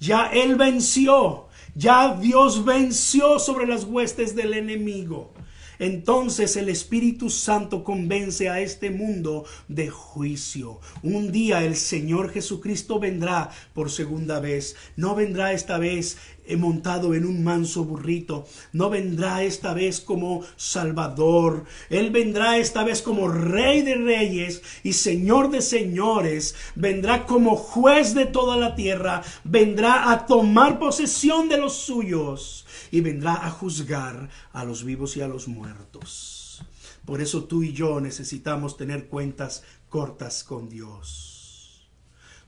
Ya 0.00 0.26
Él 0.32 0.56
venció, 0.56 1.48
ya 1.74 2.16
Dios 2.16 2.64
venció 2.64 3.38
sobre 3.38 3.66
las 3.66 3.84
huestes 3.84 4.34
del 4.34 4.54
enemigo. 4.54 5.34
Entonces 5.80 6.56
el 6.56 6.68
Espíritu 6.68 7.30
Santo 7.30 7.82
convence 7.82 8.48
a 8.48 8.60
este 8.60 8.90
mundo 8.90 9.44
de 9.66 9.88
juicio. 9.88 10.78
Un 11.02 11.32
día 11.32 11.64
el 11.64 11.74
Señor 11.74 12.30
Jesucristo 12.30 13.00
vendrá 13.00 13.50
por 13.74 13.90
segunda 13.90 14.40
vez. 14.40 14.76
No 14.96 15.14
vendrá 15.14 15.52
esta 15.52 15.78
vez 15.78 16.18
montado 16.56 17.14
en 17.14 17.24
un 17.24 17.42
manso 17.44 17.84
burrito. 17.84 18.46
No 18.72 18.90
vendrá 18.90 19.42
esta 19.42 19.74
vez 19.74 20.00
como 20.00 20.42
Salvador. 20.56 21.64
Él 21.88 22.10
vendrá 22.10 22.58
esta 22.58 22.84
vez 22.84 23.02
como 23.02 23.28
Rey 23.28 23.82
de 23.82 23.94
Reyes 23.94 24.62
y 24.82 24.92
Señor 24.92 25.50
de 25.50 25.62
Señores. 25.62 26.54
Vendrá 26.74 27.26
como 27.26 27.56
juez 27.56 28.14
de 28.14 28.26
toda 28.26 28.56
la 28.56 28.74
tierra. 28.74 29.22
Vendrá 29.44 30.12
a 30.12 30.26
tomar 30.26 30.78
posesión 30.78 31.48
de 31.48 31.58
los 31.58 31.74
suyos 31.74 32.66
y 32.90 33.00
vendrá 33.00 33.46
a 33.46 33.50
juzgar 33.50 34.28
a 34.52 34.64
los 34.64 34.84
vivos 34.84 35.16
y 35.16 35.22
a 35.22 35.28
los 35.28 35.48
muertos. 35.48 36.62
Por 37.04 37.20
eso 37.20 37.44
tú 37.44 37.62
y 37.62 37.72
yo 37.72 38.00
necesitamos 38.00 38.76
tener 38.76 39.08
cuentas 39.08 39.62
cortas 39.88 40.44
con 40.44 40.68
Dios 40.68 41.40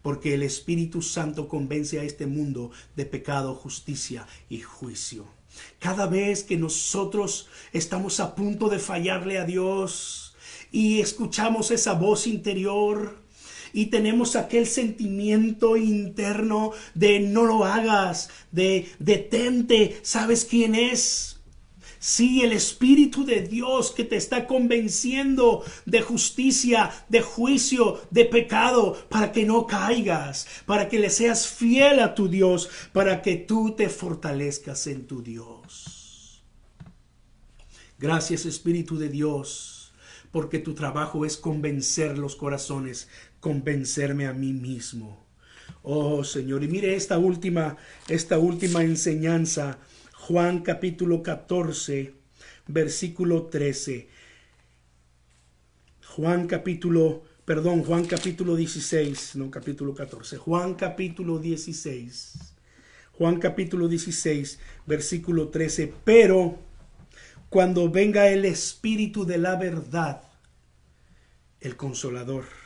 porque 0.02 0.34
el 0.34 0.42
Espíritu 0.42 1.00
Santo 1.00 1.48
convence 1.48 1.98
a 1.98 2.02
este 2.02 2.26
mundo 2.26 2.72
de 2.96 3.06
pecado, 3.06 3.54
justicia 3.54 4.26
y 4.48 4.60
juicio. 4.60 5.26
Cada 5.78 6.06
vez 6.06 6.42
que 6.42 6.56
nosotros 6.56 7.48
estamos 7.72 8.20
a 8.20 8.34
punto 8.34 8.68
de 8.68 8.78
fallarle 8.78 9.38
a 9.38 9.44
Dios 9.44 10.34
y 10.70 11.00
escuchamos 11.00 11.70
esa 11.70 11.92
voz 11.92 12.26
interior, 12.26 13.21
y 13.72 13.86
tenemos 13.86 14.36
aquel 14.36 14.66
sentimiento 14.66 15.76
interno 15.76 16.72
de 16.94 17.20
no 17.20 17.44
lo 17.44 17.64
hagas, 17.64 18.30
de 18.50 18.88
detente, 18.98 19.98
¿sabes 20.02 20.44
quién 20.44 20.74
es? 20.74 21.32
Sí, 22.04 22.42
el 22.42 22.52
Espíritu 22.52 23.24
de 23.24 23.42
Dios 23.42 23.92
que 23.92 24.02
te 24.02 24.16
está 24.16 24.48
convenciendo 24.48 25.64
de 25.86 26.02
justicia, 26.02 26.90
de 27.08 27.22
juicio, 27.22 28.00
de 28.10 28.24
pecado, 28.24 28.98
para 29.08 29.30
que 29.30 29.44
no 29.44 29.68
caigas, 29.68 30.48
para 30.66 30.88
que 30.88 30.98
le 30.98 31.10
seas 31.10 31.46
fiel 31.46 32.00
a 32.00 32.16
tu 32.16 32.26
Dios, 32.26 32.68
para 32.92 33.22
que 33.22 33.36
tú 33.36 33.76
te 33.76 33.88
fortalezcas 33.88 34.88
en 34.88 35.06
tu 35.06 35.22
Dios. 35.22 36.42
Gracias 38.00 38.46
Espíritu 38.46 38.98
de 38.98 39.08
Dios, 39.08 39.92
porque 40.32 40.58
tu 40.58 40.74
trabajo 40.74 41.24
es 41.24 41.36
convencer 41.36 42.18
los 42.18 42.34
corazones, 42.34 43.06
convencerme 43.42 44.26
a 44.26 44.32
mí 44.32 44.52
mismo. 44.52 45.26
Oh 45.82 46.22
Señor, 46.22 46.62
y 46.62 46.68
mire 46.68 46.94
esta 46.94 47.18
última, 47.18 47.76
esta 48.08 48.38
última 48.38 48.84
enseñanza 48.84 49.78
Juan 50.14 50.60
capítulo 50.60 51.24
14, 51.24 52.14
versículo 52.68 53.46
13. 53.46 54.08
Juan 56.06 56.46
capítulo, 56.46 57.24
perdón, 57.44 57.82
Juan 57.82 58.04
capítulo 58.04 58.54
16, 58.54 59.34
no 59.34 59.50
capítulo 59.50 59.92
14. 59.92 60.36
Juan 60.36 60.74
capítulo 60.74 61.40
16. 61.40 62.54
Juan 63.18 63.40
capítulo 63.40 63.88
16, 63.88 64.60
versículo 64.86 65.48
13. 65.48 65.92
Pero 66.04 66.60
cuando 67.48 67.90
venga 67.90 68.28
el 68.28 68.44
Espíritu 68.44 69.24
de 69.24 69.38
la 69.38 69.56
verdad, 69.56 70.22
el 71.60 71.74
consolador, 71.74 72.61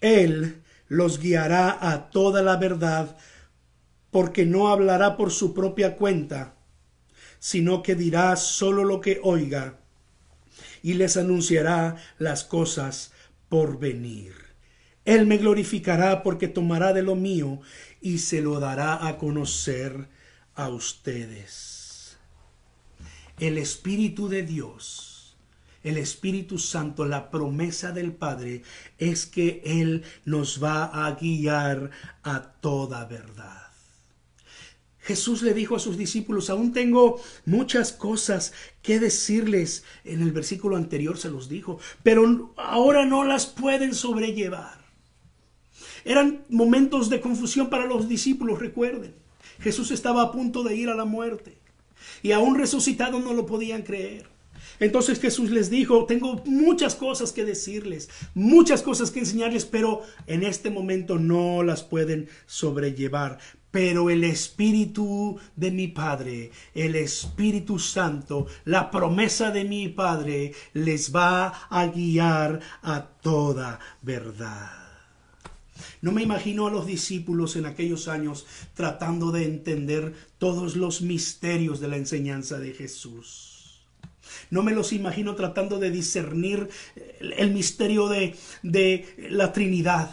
Él 0.00 0.62
los 0.88 1.20
guiará 1.20 1.76
a 1.92 2.10
toda 2.10 2.42
la 2.42 2.56
verdad, 2.56 3.16
porque 4.10 4.46
no 4.46 4.68
hablará 4.68 5.16
por 5.16 5.30
su 5.30 5.52
propia 5.54 5.96
cuenta 5.96 6.54
sino 7.38 7.82
que 7.82 7.94
dirá 7.94 8.36
solo 8.36 8.84
lo 8.84 9.00
que 9.00 9.20
oiga 9.22 9.78
y 10.82 10.94
les 10.94 11.16
anunciará 11.16 11.96
las 12.18 12.44
cosas 12.44 13.12
por 13.48 13.78
venir. 13.78 14.34
Él 15.04 15.26
me 15.26 15.38
glorificará 15.38 16.22
porque 16.22 16.48
tomará 16.48 16.92
de 16.92 17.02
lo 17.02 17.14
mío 17.14 17.60
y 18.00 18.18
se 18.18 18.42
lo 18.42 18.60
dará 18.60 19.06
a 19.06 19.16
conocer 19.18 20.08
a 20.54 20.68
ustedes. 20.68 22.18
El 23.38 23.56
Espíritu 23.58 24.28
de 24.28 24.42
Dios, 24.42 25.17
el 25.88 25.96
Espíritu 25.96 26.58
Santo, 26.58 27.04
la 27.04 27.30
promesa 27.30 27.92
del 27.92 28.12
Padre 28.12 28.62
es 28.98 29.26
que 29.26 29.62
Él 29.64 30.02
nos 30.24 30.62
va 30.62 31.06
a 31.06 31.12
guiar 31.12 31.90
a 32.22 32.42
toda 32.42 33.04
verdad. 33.06 33.68
Jesús 35.00 35.40
le 35.40 35.54
dijo 35.54 35.74
a 35.74 35.78
sus 35.78 35.96
discípulos, 35.96 36.50
aún 36.50 36.74
tengo 36.74 37.18
muchas 37.46 37.92
cosas 37.92 38.52
que 38.82 39.00
decirles. 39.00 39.84
En 40.04 40.20
el 40.20 40.32
versículo 40.32 40.76
anterior 40.76 41.16
se 41.16 41.30
los 41.30 41.48
dijo, 41.48 41.80
pero 42.02 42.52
ahora 42.56 43.06
no 43.06 43.24
las 43.24 43.46
pueden 43.46 43.94
sobrellevar. 43.94 44.78
Eran 46.04 46.44
momentos 46.50 47.08
de 47.08 47.22
confusión 47.22 47.70
para 47.70 47.86
los 47.86 48.06
discípulos, 48.06 48.58
recuerden. 48.58 49.14
Jesús 49.60 49.90
estaba 49.90 50.22
a 50.22 50.32
punto 50.32 50.62
de 50.62 50.76
ir 50.76 50.90
a 50.90 50.94
la 50.94 51.06
muerte 51.06 51.56
y 52.22 52.32
aún 52.32 52.56
resucitado 52.56 53.18
no 53.18 53.32
lo 53.32 53.46
podían 53.46 53.82
creer. 53.82 54.26
Entonces 54.80 55.20
Jesús 55.20 55.50
les 55.50 55.70
dijo, 55.70 56.04
tengo 56.06 56.42
muchas 56.46 56.94
cosas 56.94 57.32
que 57.32 57.44
decirles, 57.44 58.08
muchas 58.34 58.82
cosas 58.82 59.10
que 59.10 59.20
enseñarles, 59.20 59.64
pero 59.64 60.02
en 60.26 60.44
este 60.44 60.70
momento 60.70 61.18
no 61.18 61.62
las 61.62 61.82
pueden 61.82 62.28
sobrellevar. 62.46 63.38
Pero 63.70 64.08
el 64.08 64.24
Espíritu 64.24 65.38
de 65.54 65.70
mi 65.70 65.88
Padre, 65.88 66.50
el 66.74 66.96
Espíritu 66.96 67.78
Santo, 67.78 68.46
la 68.64 68.90
promesa 68.90 69.50
de 69.50 69.64
mi 69.64 69.88
Padre, 69.88 70.52
les 70.72 71.14
va 71.14 71.48
a 71.68 71.86
guiar 71.88 72.60
a 72.82 73.02
toda 73.02 73.78
verdad. 74.00 74.88
No 76.00 76.12
me 76.12 76.22
imagino 76.22 76.66
a 76.66 76.70
los 76.70 76.86
discípulos 76.86 77.56
en 77.56 77.66
aquellos 77.66 78.08
años 78.08 78.46
tratando 78.74 79.32
de 79.32 79.44
entender 79.44 80.14
todos 80.38 80.76
los 80.76 81.02
misterios 81.02 81.80
de 81.80 81.88
la 81.88 81.96
enseñanza 81.96 82.58
de 82.58 82.72
Jesús. 82.72 83.57
No 84.50 84.62
me 84.62 84.72
los 84.72 84.92
imagino 84.92 85.34
tratando 85.34 85.78
de 85.78 85.90
discernir 85.90 86.68
el 87.20 87.50
misterio 87.52 88.08
de, 88.08 88.36
de 88.62 89.28
la 89.30 89.52
Trinidad 89.52 90.10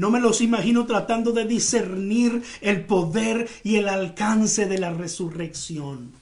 no 0.00 0.10
me 0.10 0.20
los 0.20 0.40
imagino 0.40 0.86
tratando 0.86 1.32
de 1.32 1.44
discernir 1.44 2.42
el 2.62 2.86
poder 2.86 3.46
y 3.62 3.76
el 3.76 3.86
alcance 3.86 4.64
de 4.64 4.78
la 4.78 4.94
resurrección. 4.94 6.12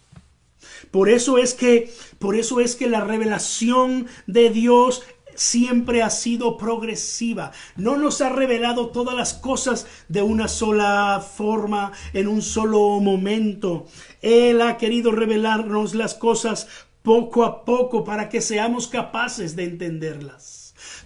Por 0.91 1.09
eso 1.09 1.39
es 1.39 1.55
que, 1.55 1.93
por 2.19 2.35
eso 2.35 2.59
es 2.59 2.75
que 2.75 2.89
la 2.89 3.05
revelación 3.05 4.09
de 4.27 4.51
Dios 4.51 5.05
siempre 5.39 6.03
ha 6.03 6.11
sido 6.11 6.57
progresiva. 6.57 7.53
No 7.77 7.97
nos 7.97 8.21
ha 8.21 8.29
revelado 8.29 8.89
todas 8.89 9.15
las 9.15 9.35
cosas 9.35 9.87
de 10.09 10.23
una 10.23 10.49
sola 10.49 11.25
forma, 11.37 11.93
en 12.13 12.29
un 12.29 12.43
solo 12.43 13.01
momento. 13.01 13.87
Él 14.21 14.61
ha 14.61 14.77
querido 14.77 15.13
revelarnos 15.13 15.95
las 15.95 16.15
cosas 16.15 16.69
poco 17.03 17.45
a 17.45 17.65
poco 17.65 18.05
para 18.05 18.29
que 18.29 18.41
seamos 18.41 18.89
capaces 18.89 19.57
de 19.57 19.65
entenderlas 19.65 20.58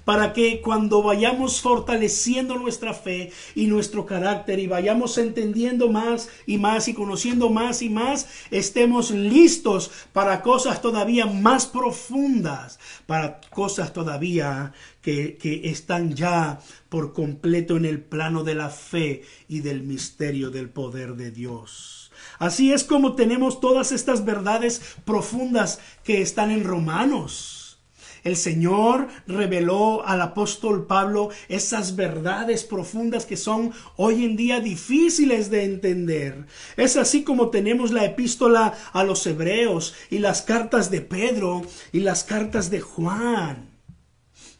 para 0.04 0.32
que 0.32 0.60
cuando 0.60 1.02
vayamos 1.02 1.60
fortaleciendo 1.60 2.56
nuestra 2.56 2.94
fe 2.94 3.32
y 3.54 3.66
nuestro 3.66 4.06
carácter 4.06 4.58
y 4.58 4.66
vayamos 4.66 5.18
entendiendo 5.18 5.88
más 5.88 6.28
y 6.46 6.58
más 6.58 6.88
y 6.88 6.94
conociendo 6.94 7.50
más 7.50 7.82
y 7.82 7.90
más, 7.90 8.28
estemos 8.50 9.10
listos 9.10 9.90
para 10.12 10.42
cosas 10.42 10.80
todavía 10.82 11.26
más 11.26 11.66
profundas, 11.66 12.78
para 13.06 13.40
cosas 13.50 13.92
todavía 13.92 14.72
que, 15.00 15.36
que 15.36 15.68
están 15.70 16.14
ya 16.14 16.60
por 16.88 17.12
completo 17.12 17.76
en 17.76 17.84
el 17.84 18.00
plano 18.00 18.44
de 18.44 18.54
la 18.54 18.70
fe 18.70 19.22
y 19.48 19.60
del 19.60 19.82
misterio 19.82 20.50
del 20.50 20.68
poder 20.68 21.14
de 21.14 21.30
Dios. 21.30 22.10
Así 22.38 22.72
es 22.72 22.84
como 22.84 23.14
tenemos 23.14 23.60
todas 23.60 23.92
estas 23.92 24.24
verdades 24.24 24.96
profundas 25.04 25.80
que 26.04 26.22
están 26.22 26.50
en 26.50 26.64
Romanos. 26.64 27.61
El 28.24 28.36
Señor 28.36 29.08
reveló 29.26 30.06
al 30.06 30.20
apóstol 30.20 30.86
Pablo 30.86 31.30
esas 31.48 31.96
verdades 31.96 32.64
profundas 32.64 33.26
que 33.26 33.36
son 33.36 33.72
hoy 33.96 34.24
en 34.24 34.36
día 34.36 34.60
difíciles 34.60 35.50
de 35.50 35.64
entender. 35.64 36.46
Es 36.76 36.96
así 36.96 37.24
como 37.24 37.50
tenemos 37.50 37.90
la 37.90 38.04
epístola 38.04 38.74
a 38.92 39.04
los 39.04 39.26
hebreos 39.26 39.94
y 40.10 40.18
las 40.18 40.42
cartas 40.42 40.90
de 40.90 41.00
Pedro 41.00 41.62
y 41.92 42.00
las 42.00 42.24
cartas 42.24 42.70
de 42.70 42.80
Juan 42.80 43.72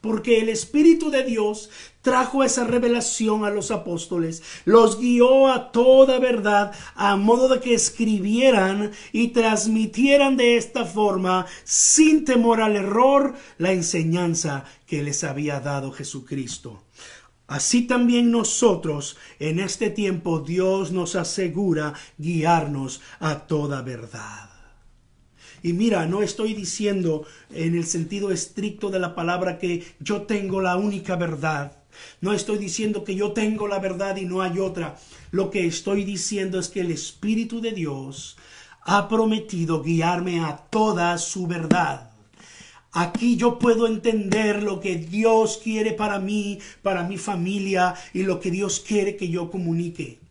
porque 0.03 0.41
el 0.41 0.49
Espíritu 0.49 1.11
de 1.11 1.23
Dios 1.23 1.71
trajo 2.03 2.45
esa 2.45 2.65
revelación 2.65 3.45
a 3.45 3.51
los 3.51 3.71
apóstoles, 3.71 4.43
los 4.65 4.99
guió 4.99 5.49
a 5.49 5.73
toda 5.73 6.19
verdad, 6.19 6.73
a 6.95 7.17
modo 7.17 7.49
de 7.49 7.61
que 7.61 7.75
escribieran 7.75 8.93
y 9.13 9.29
transmitieran 9.29 10.37
de 10.37 10.57
esta 10.57 10.85
forma, 10.85 11.47
sin 11.65 12.25
temor 12.25 12.61
al 12.61 12.77
error, 12.77 13.35
la 13.59 13.73
enseñanza 13.73 14.65
que 14.87 15.03
les 15.03 15.25
había 15.25 15.61
dado 15.61 15.93
Jesucristo. 15.93 16.83
Así 17.47 17.83
también 17.83 18.31
nosotros 18.31 19.17
en 19.39 19.61
este 19.61 19.91
tiempo 19.91 20.41
Dios 20.41 20.91
nos 20.91 21.17
asegura 21.17 21.93
guiarnos 22.17 23.01
a 23.21 23.41
toda 23.41 23.83
verdad. 23.83 24.51
Y 25.63 25.75
mira, 25.75 26.07
no 26.07 26.23
estoy 26.23 26.55
diciendo 26.55 27.25
en 27.51 27.77
el 27.77 27.87
sentido 27.87 28.33
estricto 28.33 28.91
de 28.91 28.99
la 28.99 29.15
palabra 29.15 29.59
que 29.59 29.85
yo 30.01 30.23
tengo 30.23 30.61
la 30.61 30.77
única 30.77 31.15
verdad. 31.17 31.82
No 32.21 32.33
estoy 32.33 32.59
diciendo 32.59 33.05
que 33.05 33.15
yo 33.15 33.33
tengo 33.33 33.69
la 33.69 33.79
verdad 33.79 34.17
y 34.17 34.25
no 34.25 34.43
hay 34.43 34.59
otra. 34.59 34.97
Lo 35.31 35.51
que 35.51 35.67
estoy 35.67 36.05
diciendo 36.05 36.59
es 36.59 36.69
que 36.69 36.81
el 36.81 36.91
Espíritu 36.91 37.61
de 37.61 37.73
Dios 37.73 38.37
ha 38.83 39.09
prometido 39.09 39.83
guiarme 39.83 40.41
a 40.41 40.57
toda 40.57 41.19
su 41.19 41.47
verdad. 41.47 42.11
Aquí 42.93 43.37
yo 43.37 43.59
puedo 43.59 43.87
entender 43.87 44.63
lo 44.63 44.81
que 44.81 44.97
Dios 44.97 45.61
quiere 45.63 45.93
para 45.93 46.19
mí, 46.19 46.59
para 46.83 47.05
mi 47.05 47.17
familia 47.17 47.95
y 48.13 48.23
lo 48.25 48.39
que 48.39 48.51
Dios 48.51 48.81
quiere 48.81 49.17
que 49.17 49.29
yo 49.29 49.51
comunique 49.51 50.22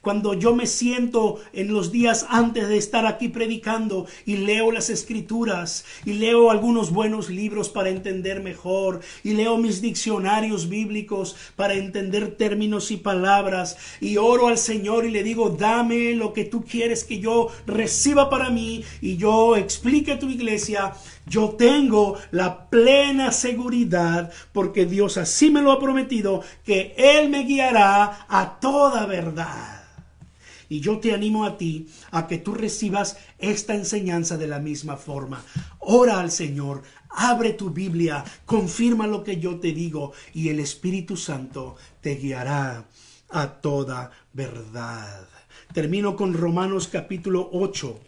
cuando 0.00 0.34
yo 0.34 0.54
me 0.54 0.66
siento 0.66 1.40
en 1.52 1.72
los 1.72 1.92
días 1.92 2.26
antes 2.28 2.68
de 2.68 2.76
estar 2.76 3.06
aquí 3.06 3.28
predicando 3.28 4.06
y 4.24 4.36
leo 4.36 4.70
las 4.72 4.90
escrituras 4.90 5.84
y 6.04 6.14
leo 6.14 6.50
algunos 6.50 6.92
buenos 6.92 7.30
libros 7.30 7.68
para 7.68 7.90
entender 7.90 8.42
mejor 8.42 9.00
y 9.24 9.32
leo 9.32 9.56
mis 9.56 9.80
diccionarios 9.80 10.68
bíblicos 10.68 11.36
para 11.56 11.74
entender 11.74 12.36
términos 12.36 12.90
y 12.90 12.96
palabras 12.96 13.76
y 14.00 14.16
oro 14.16 14.48
al 14.48 14.58
Señor 14.58 15.04
y 15.04 15.10
le 15.10 15.22
digo, 15.22 15.50
dame 15.50 16.14
lo 16.14 16.32
que 16.32 16.44
tú 16.44 16.64
quieres 16.64 17.04
que 17.04 17.18
yo 17.18 17.48
reciba 17.66 18.30
para 18.30 18.50
mí 18.50 18.84
y 19.00 19.16
yo 19.16 19.56
explique 19.56 20.12
a 20.12 20.18
tu 20.18 20.28
iglesia, 20.28 20.92
yo 21.26 21.50
tengo 21.50 22.16
la 22.30 22.68
plena 22.70 23.32
seguridad, 23.32 24.30
porque 24.52 24.86
Dios 24.86 25.16
así 25.16 25.50
me 25.50 25.62
lo 25.62 25.72
ha 25.72 25.80
prometido, 25.80 26.42
que 26.64 26.94
Él 26.96 27.28
me 27.28 27.44
guiará 27.44 28.26
a 28.28 28.58
toda 28.60 29.06
verdad. 29.06 29.75
Y 30.68 30.80
yo 30.80 30.98
te 30.98 31.12
animo 31.12 31.44
a 31.44 31.56
ti 31.56 31.88
a 32.10 32.26
que 32.26 32.38
tú 32.38 32.54
recibas 32.54 33.16
esta 33.38 33.74
enseñanza 33.74 34.36
de 34.36 34.46
la 34.46 34.58
misma 34.58 34.96
forma. 34.96 35.44
Ora 35.78 36.20
al 36.20 36.30
Señor, 36.30 36.82
abre 37.10 37.52
tu 37.52 37.70
Biblia, 37.70 38.24
confirma 38.44 39.06
lo 39.06 39.22
que 39.24 39.38
yo 39.38 39.58
te 39.60 39.72
digo 39.72 40.12
y 40.34 40.48
el 40.48 40.60
Espíritu 40.60 41.16
Santo 41.16 41.76
te 42.00 42.16
guiará 42.16 42.86
a 43.28 43.48
toda 43.60 44.10
verdad. 44.32 45.28
Termino 45.72 46.16
con 46.16 46.34
Romanos 46.34 46.88
capítulo 46.88 47.48
8. 47.52 48.00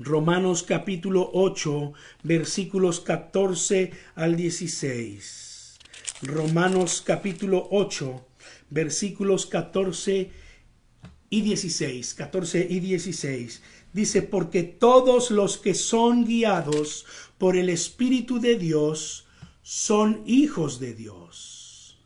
Romanos 0.00 0.62
capítulo 0.62 1.28
8, 1.32 1.92
versículos 2.22 3.00
14 3.00 3.90
al 4.14 4.36
16. 4.36 5.78
Romanos 6.22 7.02
capítulo 7.04 7.66
8, 7.72 8.26
versículos 8.70 9.46
14 9.46 10.30
y 11.30 11.42
16, 11.42 12.14
14 12.14 12.66
y 12.68 12.80
16. 12.80 13.62
Dice, 13.92 14.22
porque 14.22 14.62
todos 14.62 15.30
los 15.30 15.58
que 15.58 15.74
son 15.74 16.24
guiados 16.24 17.06
por 17.38 17.56
el 17.56 17.68
Espíritu 17.68 18.40
de 18.40 18.56
Dios 18.56 19.26
son 19.62 20.22
hijos 20.26 20.80
de 20.80 20.94
Dios. 20.94 21.98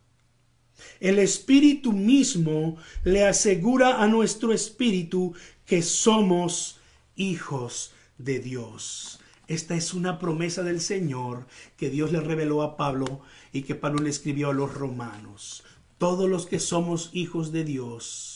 El 1.00 1.18
Espíritu 1.18 1.92
mismo 1.92 2.76
le 3.04 3.24
asegura 3.24 4.02
a 4.02 4.06
nuestro 4.06 4.52
espíritu 4.52 5.34
que 5.66 5.82
somos 5.82 6.78
hijos 7.16 7.92
de 8.18 8.38
Dios. 8.38 9.18
Esta 9.48 9.74
es 9.74 9.94
una 9.94 10.18
promesa 10.18 10.62
del 10.62 10.80
Señor 10.80 11.46
que 11.76 11.90
Dios 11.90 12.12
le 12.12 12.20
reveló 12.20 12.62
a 12.62 12.76
Pablo 12.76 13.20
y 13.52 13.62
que 13.62 13.74
Pablo 13.74 14.02
le 14.02 14.10
escribió 14.10 14.50
a 14.50 14.54
los 14.54 14.72
romanos. 14.72 15.64
Todos 15.98 16.30
los 16.30 16.46
que 16.46 16.60
somos 16.60 17.10
hijos 17.12 17.52
de 17.52 17.64
Dios 17.64 18.31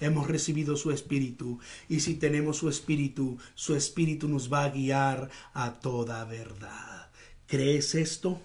hemos 0.00 0.28
recibido 0.28 0.76
su 0.76 0.90
espíritu 0.90 1.58
y 1.88 2.00
si 2.00 2.14
tenemos 2.14 2.58
su 2.58 2.68
espíritu, 2.68 3.38
su 3.54 3.74
espíritu 3.74 4.28
nos 4.28 4.52
va 4.52 4.64
a 4.64 4.70
guiar 4.70 5.30
a 5.52 5.74
toda 5.74 6.24
verdad. 6.24 7.08
¿Crees 7.46 7.94
esto? 7.94 8.40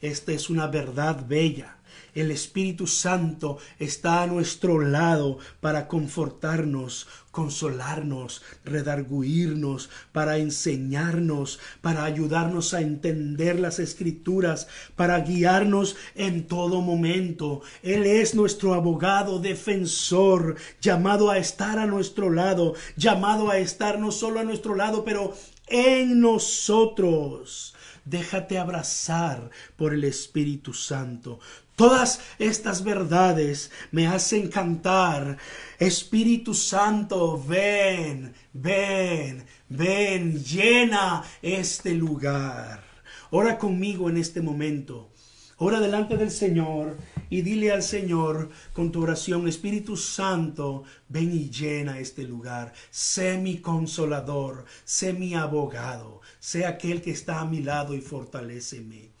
Esta 0.00 0.32
es 0.32 0.50
una 0.50 0.66
verdad 0.66 1.24
bella 1.26 1.76
el 2.14 2.30
Espíritu 2.30 2.86
Santo 2.86 3.58
está 3.78 4.22
a 4.22 4.26
nuestro 4.26 4.80
lado 4.80 5.38
para 5.60 5.88
confortarnos, 5.88 7.06
consolarnos, 7.30 8.42
redarguirnos, 8.64 9.88
para 10.12 10.36
enseñarnos, 10.36 11.58
para 11.80 12.04
ayudarnos 12.04 12.74
a 12.74 12.82
entender 12.82 13.58
las 13.58 13.78
escrituras, 13.78 14.68
para 14.96 15.18
guiarnos 15.20 15.96
en 16.14 16.46
todo 16.46 16.82
momento. 16.82 17.62
Él 17.82 18.04
es 18.04 18.34
nuestro 18.34 18.74
abogado 18.74 19.38
defensor, 19.38 20.56
llamado 20.80 21.30
a 21.30 21.38
estar 21.38 21.78
a 21.78 21.86
nuestro 21.86 22.30
lado, 22.30 22.74
llamado 22.96 23.50
a 23.50 23.58
estar 23.58 23.98
no 23.98 24.12
solo 24.12 24.40
a 24.40 24.44
nuestro 24.44 24.74
lado, 24.74 25.04
pero 25.04 25.34
en 25.68 26.20
nosotros. 26.20 27.74
Déjate 28.04 28.58
abrazar 28.58 29.50
por 29.76 29.94
el 29.94 30.02
Espíritu 30.02 30.74
Santo. 30.74 31.38
Todas 31.76 32.20
estas 32.38 32.84
verdades 32.84 33.70
me 33.92 34.06
hacen 34.06 34.48
cantar, 34.48 35.38
Espíritu 35.78 36.52
Santo, 36.52 37.42
ven, 37.42 38.34
ven, 38.52 39.44
ven, 39.68 40.44
llena 40.44 41.24
este 41.40 41.94
lugar. 41.94 42.84
Ora 43.30 43.56
conmigo 43.58 44.10
en 44.10 44.18
este 44.18 44.42
momento. 44.42 45.12
Ora 45.56 45.80
delante 45.80 46.16
del 46.16 46.30
Señor 46.30 46.98
y 47.30 47.40
dile 47.40 47.72
al 47.72 47.82
Señor 47.82 48.50
con 48.74 48.92
tu 48.92 49.02
oración, 49.02 49.48
Espíritu 49.48 49.96
Santo, 49.96 50.82
ven 51.08 51.32
y 51.32 51.48
llena 51.48 51.98
este 52.00 52.24
lugar. 52.24 52.74
Sé 52.90 53.38
mi 53.38 53.58
consolador, 53.58 54.66
sé 54.84 55.14
mi 55.14 55.34
abogado, 55.34 56.20
sé 56.38 56.66
aquel 56.66 57.00
que 57.00 57.12
está 57.12 57.40
a 57.40 57.46
mi 57.46 57.62
lado 57.62 57.94
y 57.94 58.02
fortaléceme. 58.02 59.12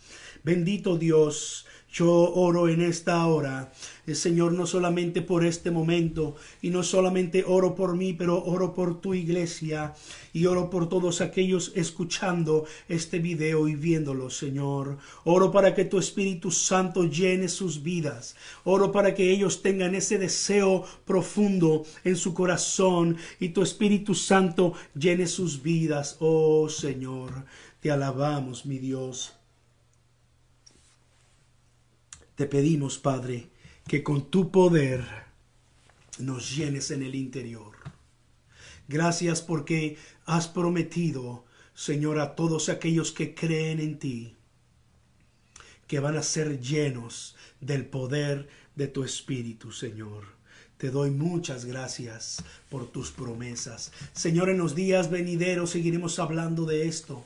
Bendito 0.42 0.98
Dios, 0.98 1.64
yo 1.92 2.10
oro 2.10 2.70
en 2.70 2.80
esta 2.80 3.26
hora, 3.26 3.70
eh, 4.06 4.14
Señor, 4.14 4.54
no 4.54 4.66
solamente 4.66 5.20
por 5.20 5.44
este 5.44 5.70
momento, 5.70 6.36
y 6.62 6.70
no 6.70 6.82
solamente 6.82 7.44
oro 7.46 7.74
por 7.74 7.94
mí, 7.96 8.14
pero 8.14 8.42
oro 8.42 8.72
por 8.72 9.00
tu 9.02 9.12
iglesia 9.12 9.94
y 10.32 10.46
oro 10.46 10.70
por 10.70 10.88
todos 10.88 11.20
aquellos 11.20 11.70
escuchando 11.74 12.64
este 12.88 13.18
video 13.18 13.68
y 13.68 13.74
viéndolo, 13.74 14.30
Señor. 14.30 14.96
Oro 15.24 15.52
para 15.52 15.74
que 15.74 15.84
tu 15.84 15.98
Espíritu 15.98 16.50
Santo 16.50 17.04
llene 17.04 17.48
sus 17.48 17.82
vidas. 17.82 18.36
Oro 18.64 18.90
para 18.90 19.14
que 19.14 19.30
ellos 19.30 19.60
tengan 19.60 19.94
ese 19.94 20.16
deseo 20.16 20.84
profundo 21.04 21.84
en 22.04 22.16
su 22.16 22.32
corazón 22.32 23.18
y 23.38 23.50
tu 23.50 23.60
Espíritu 23.62 24.14
Santo 24.14 24.72
llene 24.94 25.26
sus 25.26 25.62
vidas. 25.62 26.16
Oh 26.20 26.70
Señor, 26.70 27.44
te 27.80 27.90
alabamos, 27.90 28.64
mi 28.64 28.78
Dios. 28.78 29.41
Te 32.34 32.46
pedimos, 32.46 32.98
Padre, 32.98 33.50
que 33.86 34.02
con 34.02 34.30
tu 34.30 34.50
poder 34.50 35.06
nos 36.18 36.56
llenes 36.56 36.90
en 36.90 37.02
el 37.02 37.14
interior. 37.14 37.76
Gracias 38.88 39.42
porque 39.42 39.96
has 40.24 40.48
prometido, 40.48 41.44
Señor, 41.74 42.18
a 42.18 42.34
todos 42.34 42.68
aquellos 42.68 43.12
que 43.12 43.34
creen 43.34 43.80
en 43.80 43.98
ti, 43.98 44.36
que 45.86 46.00
van 46.00 46.16
a 46.16 46.22
ser 46.22 46.60
llenos 46.60 47.36
del 47.60 47.86
poder 47.86 48.48
de 48.76 48.88
tu 48.88 49.04
Espíritu, 49.04 49.72
Señor. 49.72 50.24
Te 50.78 50.90
doy 50.90 51.10
muchas 51.10 51.64
gracias 51.64 52.42
por 52.68 52.90
tus 52.90 53.12
promesas. 53.12 53.92
Señor, 54.14 54.50
en 54.50 54.58
los 54.58 54.74
días 54.74 55.10
venideros 55.10 55.70
seguiremos 55.70 56.18
hablando 56.18 56.64
de 56.64 56.88
esto. 56.88 57.24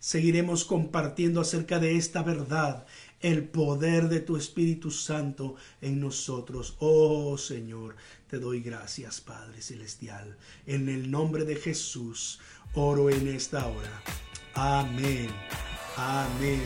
Seguiremos 0.00 0.64
compartiendo 0.64 1.40
acerca 1.40 1.78
de 1.78 1.96
esta 1.96 2.22
verdad 2.22 2.86
el 3.20 3.44
poder 3.48 4.08
de 4.08 4.20
tu 4.20 4.36
Espíritu 4.36 4.90
Santo 4.90 5.56
en 5.80 6.00
nosotros. 6.00 6.76
Oh 6.78 7.38
Señor, 7.38 7.96
te 8.28 8.38
doy 8.38 8.60
gracias, 8.60 9.20
Padre 9.20 9.62
Celestial. 9.62 10.36
En 10.66 10.88
el 10.88 11.10
nombre 11.10 11.44
de 11.44 11.56
Jesús, 11.56 12.40
oro 12.74 13.10
en 13.10 13.28
esta 13.28 13.66
hora. 13.66 14.02
Amén. 14.54 15.28
Amén. 15.96 16.62